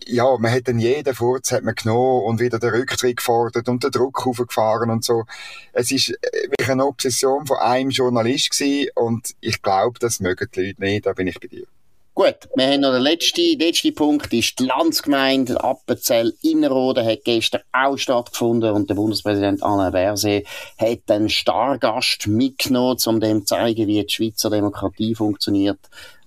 ja, 0.05 0.37
man 0.37 0.51
hat 0.51 0.67
dann 0.67 0.79
jeden 0.79 1.13
Furz 1.13 1.51
hat 1.51 1.63
man 1.63 1.75
genommen 1.75 2.23
und 2.23 2.39
wieder 2.39 2.59
den 2.59 2.69
Rücktritt 2.69 3.17
gefordert 3.17 3.67
und 3.67 3.83
den 3.83 3.91
Druck 3.91 4.25
aufgefahren 4.25 4.89
und 4.89 5.03
so. 5.03 5.25
Es 5.73 5.91
ist 5.91 6.09
äh, 6.09 6.49
wirklich 6.49 6.69
eine 6.69 6.85
Obsession 6.85 7.45
von 7.45 7.57
einem 7.57 7.89
Journalist 7.89 8.51
gewesen 8.51 8.89
und 8.95 9.35
ich 9.41 9.61
glaube, 9.61 9.99
das 9.99 10.19
mögen 10.19 10.47
die 10.55 10.67
Leute 10.67 10.81
nicht, 10.81 11.05
da 11.05 11.13
bin 11.13 11.27
ich 11.27 11.39
bei 11.39 11.47
dir. 11.47 11.65
Gut, 12.13 12.35
wir 12.55 12.67
haben 12.67 12.81
noch 12.81 12.91
den 12.91 13.03
letzten, 13.03 13.57
letzten 13.57 13.95
Punkt, 13.95 14.33
ist 14.33 14.59
die 14.59 14.65
Landsgemeinde 14.65 15.63
Appenzell 15.63 16.33
Innerrhoden 16.41 17.05
hat 17.05 17.23
gestern 17.23 17.61
auch 17.71 17.95
stattgefunden 17.95 18.71
und 18.71 18.89
der 18.89 18.95
Bundespräsident 18.95 19.63
Alain 19.63 19.93
Berset 19.93 20.45
hat 20.77 21.09
einen 21.09 21.29
Stargast 21.29 22.27
mitgenommen, 22.27 22.97
um 23.05 23.21
dem 23.21 23.45
zu 23.45 23.55
zeigen, 23.55 23.87
wie 23.87 24.03
die 24.03 24.13
Schweizer 24.13 24.49
Demokratie 24.49 25.15
funktioniert. 25.15 25.79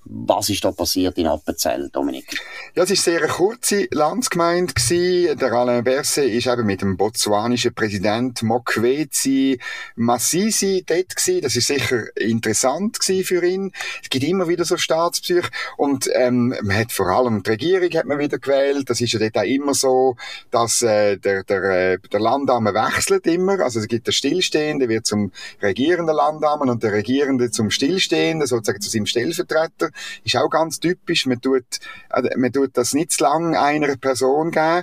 Was 0.07 0.51
ist 0.51 0.65
da 0.65 0.71
passiert 0.71 1.17
in 1.19 1.27
Appenzell, 1.27 1.89
Dominik? 1.91 2.27
Ja, 2.75 2.83
es 2.83 2.91
war 2.91 2.97
sehr 2.97 3.23
eine 3.23 3.29
kurze 3.29 3.89
Landsgemeinde. 3.91 4.75
gewesen. 4.75 5.39
Der 5.39 5.53
Alain 5.53 5.85
Berset 5.85 6.31
ist 6.31 6.47
eben 6.47 6.67
mit 6.67 6.83
dem 6.83 6.97
botswanischen 6.97 7.75
Präsident 7.75 8.43
Mokwetsi 8.43 9.59
Massisi 9.97 10.85
dort 10.87 11.17
gewesen. 11.17 11.41
Das 11.41 11.57
ist 11.57 11.67
sicher 11.67 12.05
interessant 12.17 13.01
gewesen 13.01 13.25
für 13.25 13.45
ihn. 13.45 13.73
Es 14.03 14.11
gibt 14.11 14.25
immer 14.25 14.49
wieder 14.49 14.65
so 14.65 14.77
Staatspsych. 14.77 15.49
Und 15.77 16.09
ähm, 16.15 16.55
man 16.63 16.77
hat 16.77 16.93
vor 16.93 17.09
allem 17.09 17.43
die 17.43 17.51
Regierung 17.51 17.91
hat 17.95 18.07
man 18.07 18.19
wieder 18.19 18.39
gewählt. 18.39 18.91
Das 18.91 19.01
ist 19.01 19.13
ja 19.13 19.19
dort 19.19 19.39
auch 19.39 19.43
immer 19.43 19.75
so, 19.75 20.17
dass 20.51 20.83
äh, 20.83 21.17
der, 21.17 21.45
der, 21.45 21.63
äh, 21.63 21.99
der 22.13 22.21
Landame 22.21 22.75
wechselt 22.75 23.27
immer. 23.27 23.61
Also 23.61 23.81
es 23.81 23.89
gibt 23.89 24.07
den 24.07 24.13
Stillstehenden, 24.13 24.89
wird 24.89 25.07
zum 25.07 25.33
regierenden 25.63 26.15
Landamen 26.15 26.69
und 26.69 26.83
der 26.83 26.93
Regierende 26.93 27.51
zum 27.51 27.71
Stillstehenden, 27.71 28.47
sozusagen 28.47 28.81
zu 28.81 28.91
seinem 28.91 29.07
Stellvertreter. 29.07 29.91
Ist 30.25 30.37
auch 30.37 30.49
ganz 30.49 30.81
typisch. 30.81 31.27
Man 31.27 31.41
tut, 31.41 31.65
äh, 32.11 32.37
man 32.37 32.53
tut 32.53 32.77
das 32.77 32.95
nicht 32.95 33.13
zu 33.13 33.25
lang 33.25 33.57
einer 33.57 33.97
Person 33.97 34.51
geben. 34.51 34.83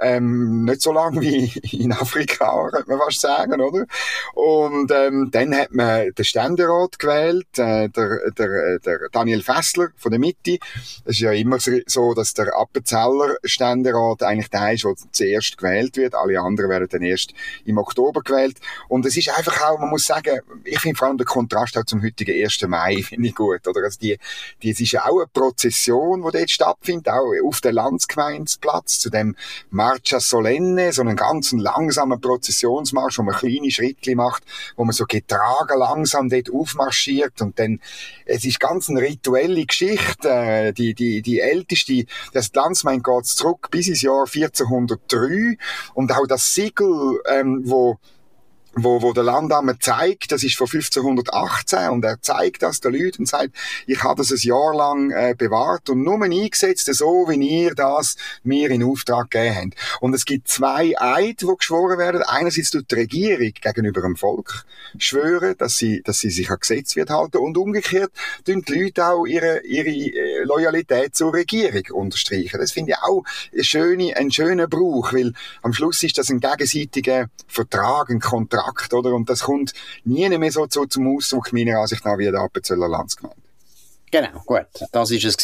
Ähm, 0.00 0.64
nicht 0.64 0.82
so 0.82 0.92
lang 0.92 1.20
wie 1.20 1.52
in 1.72 1.92
Afrika, 1.92 2.68
könnte 2.70 2.90
man 2.90 2.98
fast 2.98 3.20
sagen, 3.20 3.60
oder? 3.60 3.86
Und 4.34 4.90
ähm, 4.90 5.28
dann 5.30 5.54
hat 5.54 5.72
man 5.72 6.12
den 6.12 6.24
Ständerat 6.24 6.98
gewählt, 6.98 7.46
äh, 7.58 7.88
der, 7.88 8.30
der, 8.30 8.78
der 8.78 9.08
Daniel 9.10 9.42
Fessler 9.42 9.88
von 9.96 10.10
der 10.10 10.20
Mitte. 10.20 10.58
Es 11.04 11.16
ist 11.16 11.20
ja 11.20 11.32
immer 11.32 11.58
so, 11.58 12.14
dass 12.14 12.34
der 12.34 12.56
Appenzeller 12.56 13.36
Ständerat 13.44 14.22
eigentlich 14.22 14.50
der 14.50 14.72
ist, 14.72 14.84
der 14.84 14.94
zuerst 15.12 15.58
gewählt 15.58 15.96
wird. 15.96 16.14
Alle 16.14 16.40
anderen 16.40 16.70
werden 16.70 16.88
dann 16.90 17.02
erst 17.02 17.32
im 17.64 17.78
Oktober 17.78 18.22
gewählt. 18.22 18.56
Und 18.88 19.06
es 19.06 19.16
ist 19.16 19.36
einfach 19.36 19.60
auch, 19.62 19.78
man 19.78 19.90
muss 19.90 20.06
sagen, 20.06 20.40
ich 20.64 20.80
finde 20.80 20.98
vor 20.98 21.08
allem 21.08 21.18
der 21.18 21.26
Kontrast 21.26 21.76
auch 21.76 21.84
zum 21.84 22.02
heutigen 22.02 22.42
1. 22.42 22.62
Mai 22.68 23.02
finde 23.08 23.28
ich 23.28 23.34
gut, 23.34 23.66
oder? 23.66 23.82
Also 23.84 23.98
die, 24.00 24.18
das 24.62 24.80
ist 24.80 24.92
ja 24.92 25.04
auch 25.06 25.18
eine 25.18 25.26
Prozession, 25.32 26.22
die 26.22 26.38
dort 26.38 26.50
stattfindet, 26.50 27.08
auch 27.08 27.32
auf 27.44 27.60
dem 27.60 27.74
Landsgemeindeplatz, 27.74 28.98
zu 28.98 29.10
dem 29.10 29.36
Marcia 29.70 30.20
Solenne, 30.20 30.92
so 30.92 31.02
einen 31.02 31.16
ganz 31.16 31.52
langsamen 31.52 32.20
Prozessionsmarsch, 32.20 33.18
wo 33.18 33.22
man 33.22 33.34
kleine 33.34 33.70
Schritte 33.70 34.14
macht, 34.16 34.44
wo 34.76 34.84
man 34.84 34.92
so 34.92 35.04
getragen 35.04 35.78
langsam 35.78 36.28
dort 36.28 36.52
aufmarschiert. 36.52 37.40
Und 37.40 37.58
dann, 37.58 37.80
es 38.26 38.44
ist 38.44 38.60
ganz 38.60 38.88
eine 38.88 39.00
rituelle 39.00 39.64
Geschichte, 39.66 40.28
äh, 40.28 40.72
die, 40.72 40.94
die, 40.94 41.22
die 41.22 41.40
älteste, 41.40 42.04
das 42.32 42.52
Landsgemeinde 42.52 43.02
geht 43.02 43.26
zurück 43.26 43.68
bis 43.70 43.88
ins 43.88 44.02
Jahr 44.02 44.26
1403 44.26 45.56
und 45.94 46.12
auch 46.12 46.26
das 46.26 46.54
Siegel, 46.54 47.20
ähm, 47.28 47.62
wo 47.64 47.98
wo, 48.74 49.02
wo 49.02 49.12
der 49.12 49.24
Landammer 49.24 49.78
zeigt, 49.78 50.32
das 50.32 50.42
ist 50.44 50.56
von 50.56 50.66
1518 50.66 51.90
und 51.90 52.04
er 52.04 52.20
zeigt 52.22 52.62
das 52.62 52.80
den 52.80 52.94
Leuten 52.94 53.22
und 53.22 53.26
sagt, 53.26 53.50
ich 53.86 54.02
habe 54.02 54.16
das 54.16 54.30
ein 54.30 54.38
Jahr 54.38 54.74
lang 54.74 55.10
äh, 55.10 55.34
bewahrt 55.36 55.90
und 55.90 56.02
nur 56.02 56.22
eingesetzt, 56.22 56.92
so 56.94 57.26
wie 57.28 57.64
ihr 57.64 57.74
das 57.74 58.16
mir 58.42 58.70
in 58.70 58.82
Auftrag 58.82 59.30
gegeben 59.30 59.56
habt. 59.56 60.00
Und 60.00 60.14
es 60.14 60.24
gibt 60.24 60.48
zwei 60.48 60.94
Eid, 60.98 61.42
die 61.42 61.46
geschworen 61.56 61.98
werden. 61.98 62.22
Einerseits 62.22 62.70
tut 62.70 62.90
die 62.90 62.94
Regierung 62.94 63.52
gegenüber 63.60 64.00
dem 64.00 64.16
Volk 64.16 64.64
schwören, 64.98 65.54
dass 65.58 65.76
sie, 65.76 66.02
dass 66.02 66.20
sie 66.20 66.30
sich 66.30 66.50
an 66.50 66.58
Gesetz 66.60 66.96
wird 66.96 67.10
halten 67.10 67.38
und 67.38 67.58
umgekehrt 67.58 68.12
tun 68.44 68.62
die 68.66 68.84
Leute 68.84 69.06
auch 69.06 69.26
ihre, 69.26 69.60
ihre 69.64 69.88
äh, 69.88 70.44
Loyalität 70.44 71.14
zur 71.14 71.34
Regierung 71.34 71.82
unterstreichen. 71.92 72.58
Das 72.58 72.72
finde 72.72 72.92
ich 72.92 72.98
auch 72.98 73.22
ein 73.54 73.64
schöner, 73.64 74.16
ein 74.16 74.30
schöner 74.30 74.66
Brauch, 74.66 75.12
weil 75.12 75.32
am 75.62 75.72
Schluss 75.72 76.02
ist 76.02 76.18
das 76.18 76.30
ein 76.30 76.40
gegenseitiger 76.40 77.26
Vertrag, 77.46 78.10
ein 78.10 78.20
Kontrakt 78.20 78.61
Akt, 78.66 78.92
oder? 78.94 79.14
Und 79.14 79.28
das 79.28 79.42
kommt 79.42 79.72
nie 80.04 80.28
mehr 80.38 80.52
so 80.52 80.66
zu, 80.66 80.86
zum 80.86 81.16
Ausdruck, 81.16 81.52
meiner 81.52 81.80
Ansicht 81.80 82.04
nach, 82.04 82.18
wie 82.18 82.30
der 82.30 82.40
Appenzeller 82.40 82.88
Landsgemeinde. 82.88 83.41
Genau, 84.12 84.42
gut. 84.44 84.66
Das 84.92 85.10
ist 85.10 85.24
es 85.24 85.36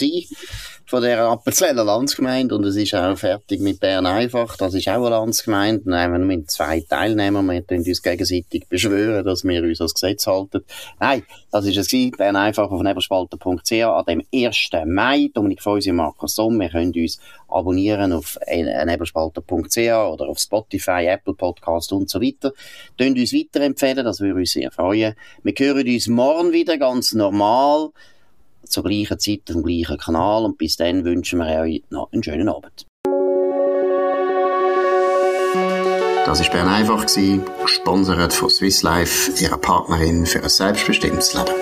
von 0.84 1.00
der 1.00 1.20
Appenzeller 1.22 1.84
Landsgemeinde 1.84 2.54
und 2.54 2.64
es 2.64 2.76
ist 2.76 2.94
auch 2.94 3.16
fertig 3.16 3.60
mit 3.60 3.80
Bern 3.80 4.04
einfach. 4.04 4.58
Das 4.58 4.74
ist 4.74 4.86
auch 4.88 5.06
eine 5.06 5.08
Landsgemeinde. 5.08 5.88
Nein, 5.88 6.12
wir 6.12 6.18
mit 6.18 6.50
zwei 6.50 6.80
Teilnehmern. 6.80 7.46
Wir 7.46 7.62
können 7.62 7.82
uns 7.82 8.02
gegenseitig 8.02 8.68
beschwören, 8.68 9.24
dass 9.24 9.42
wir 9.44 9.62
uns 9.62 9.78
das 9.78 9.94
Gesetz 9.94 10.26
halten. 10.26 10.64
Nein, 11.00 11.22
das 11.50 11.64
ist 11.64 11.78
es. 11.78 12.10
Bern 12.10 12.36
einfach 12.36 12.70
auf 12.70 12.82
nebelspalter.ch 12.82 13.72
an 13.72 14.04
dem 14.06 14.22
1. 14.34 14.68
Mai. 14.84 15.30
Dominik 15.32 15.62
Feusi 15.62 15.88
und 15.88 15.96
Markus 15.96 16.34
Somm. 16.34 16.60
Wir 16.60 16.68
können 16.68 16.92
uns 16.94 17.18
abonnieren 17.48 18.12
auf 18.12 18.38
nebelspalter.ch 18.46 19.78
oder 19.78 20.28
auf 20.28 20.38
Spotify, 20.38 21.06
Apple 21.06 21.32
Podcast 21.32 21.90
und 21.92 22.10
so 22.10 22.20
weiter. 22.20 22.52
Könnt 22.98 23.18
uns 23.18 23.32
weiterempfehlen, 23.32 24.04
das 24.04 24.20
würde 24.20 24.40
uns 24.40 24.52
sehr 24.52 24.70
freuen. 24.70 25.14
Wir 25.42 25.54
hören 25.56 25.88
uns 25.88 26.06
morgen 26.06 26.52
wieder 26.52 26.76
ganz 26.76 27.14
normal 27.14 27.92
zur 28.68 28.84
gleichen 28.84 29.18
Zeit 29.18 29.42
am 29.50 29.62
gleichen 29.62 29.98
Kanal 29.98 30.44
und 30.44 30.58
bis 30.58 30.76
dann 30.76 31.04
wünschen 31.04 31.38
wir 31.38 31.60
euch 31.60 31.82
noch 31.90 32.12
einen 32.12 32.22
schönen 32.22 32.48
Abend. 32.48 32.86
Das 36.26 36.40
war 36.40 36.50
Bern 36.50 36.68
einfach, 36.68 37.06
gesponsert 37.62 38.34
von 38.34 38.50
Swiss 38.50 38.82
Life, 38.82 39.32
ihrer 39.42 39.56
Partnerin 39.56 40.26
für 40.26 40.42
ein 40.42 40.48
selbstbestimmtes 40.50 41.32
Leben. 41.32 41.54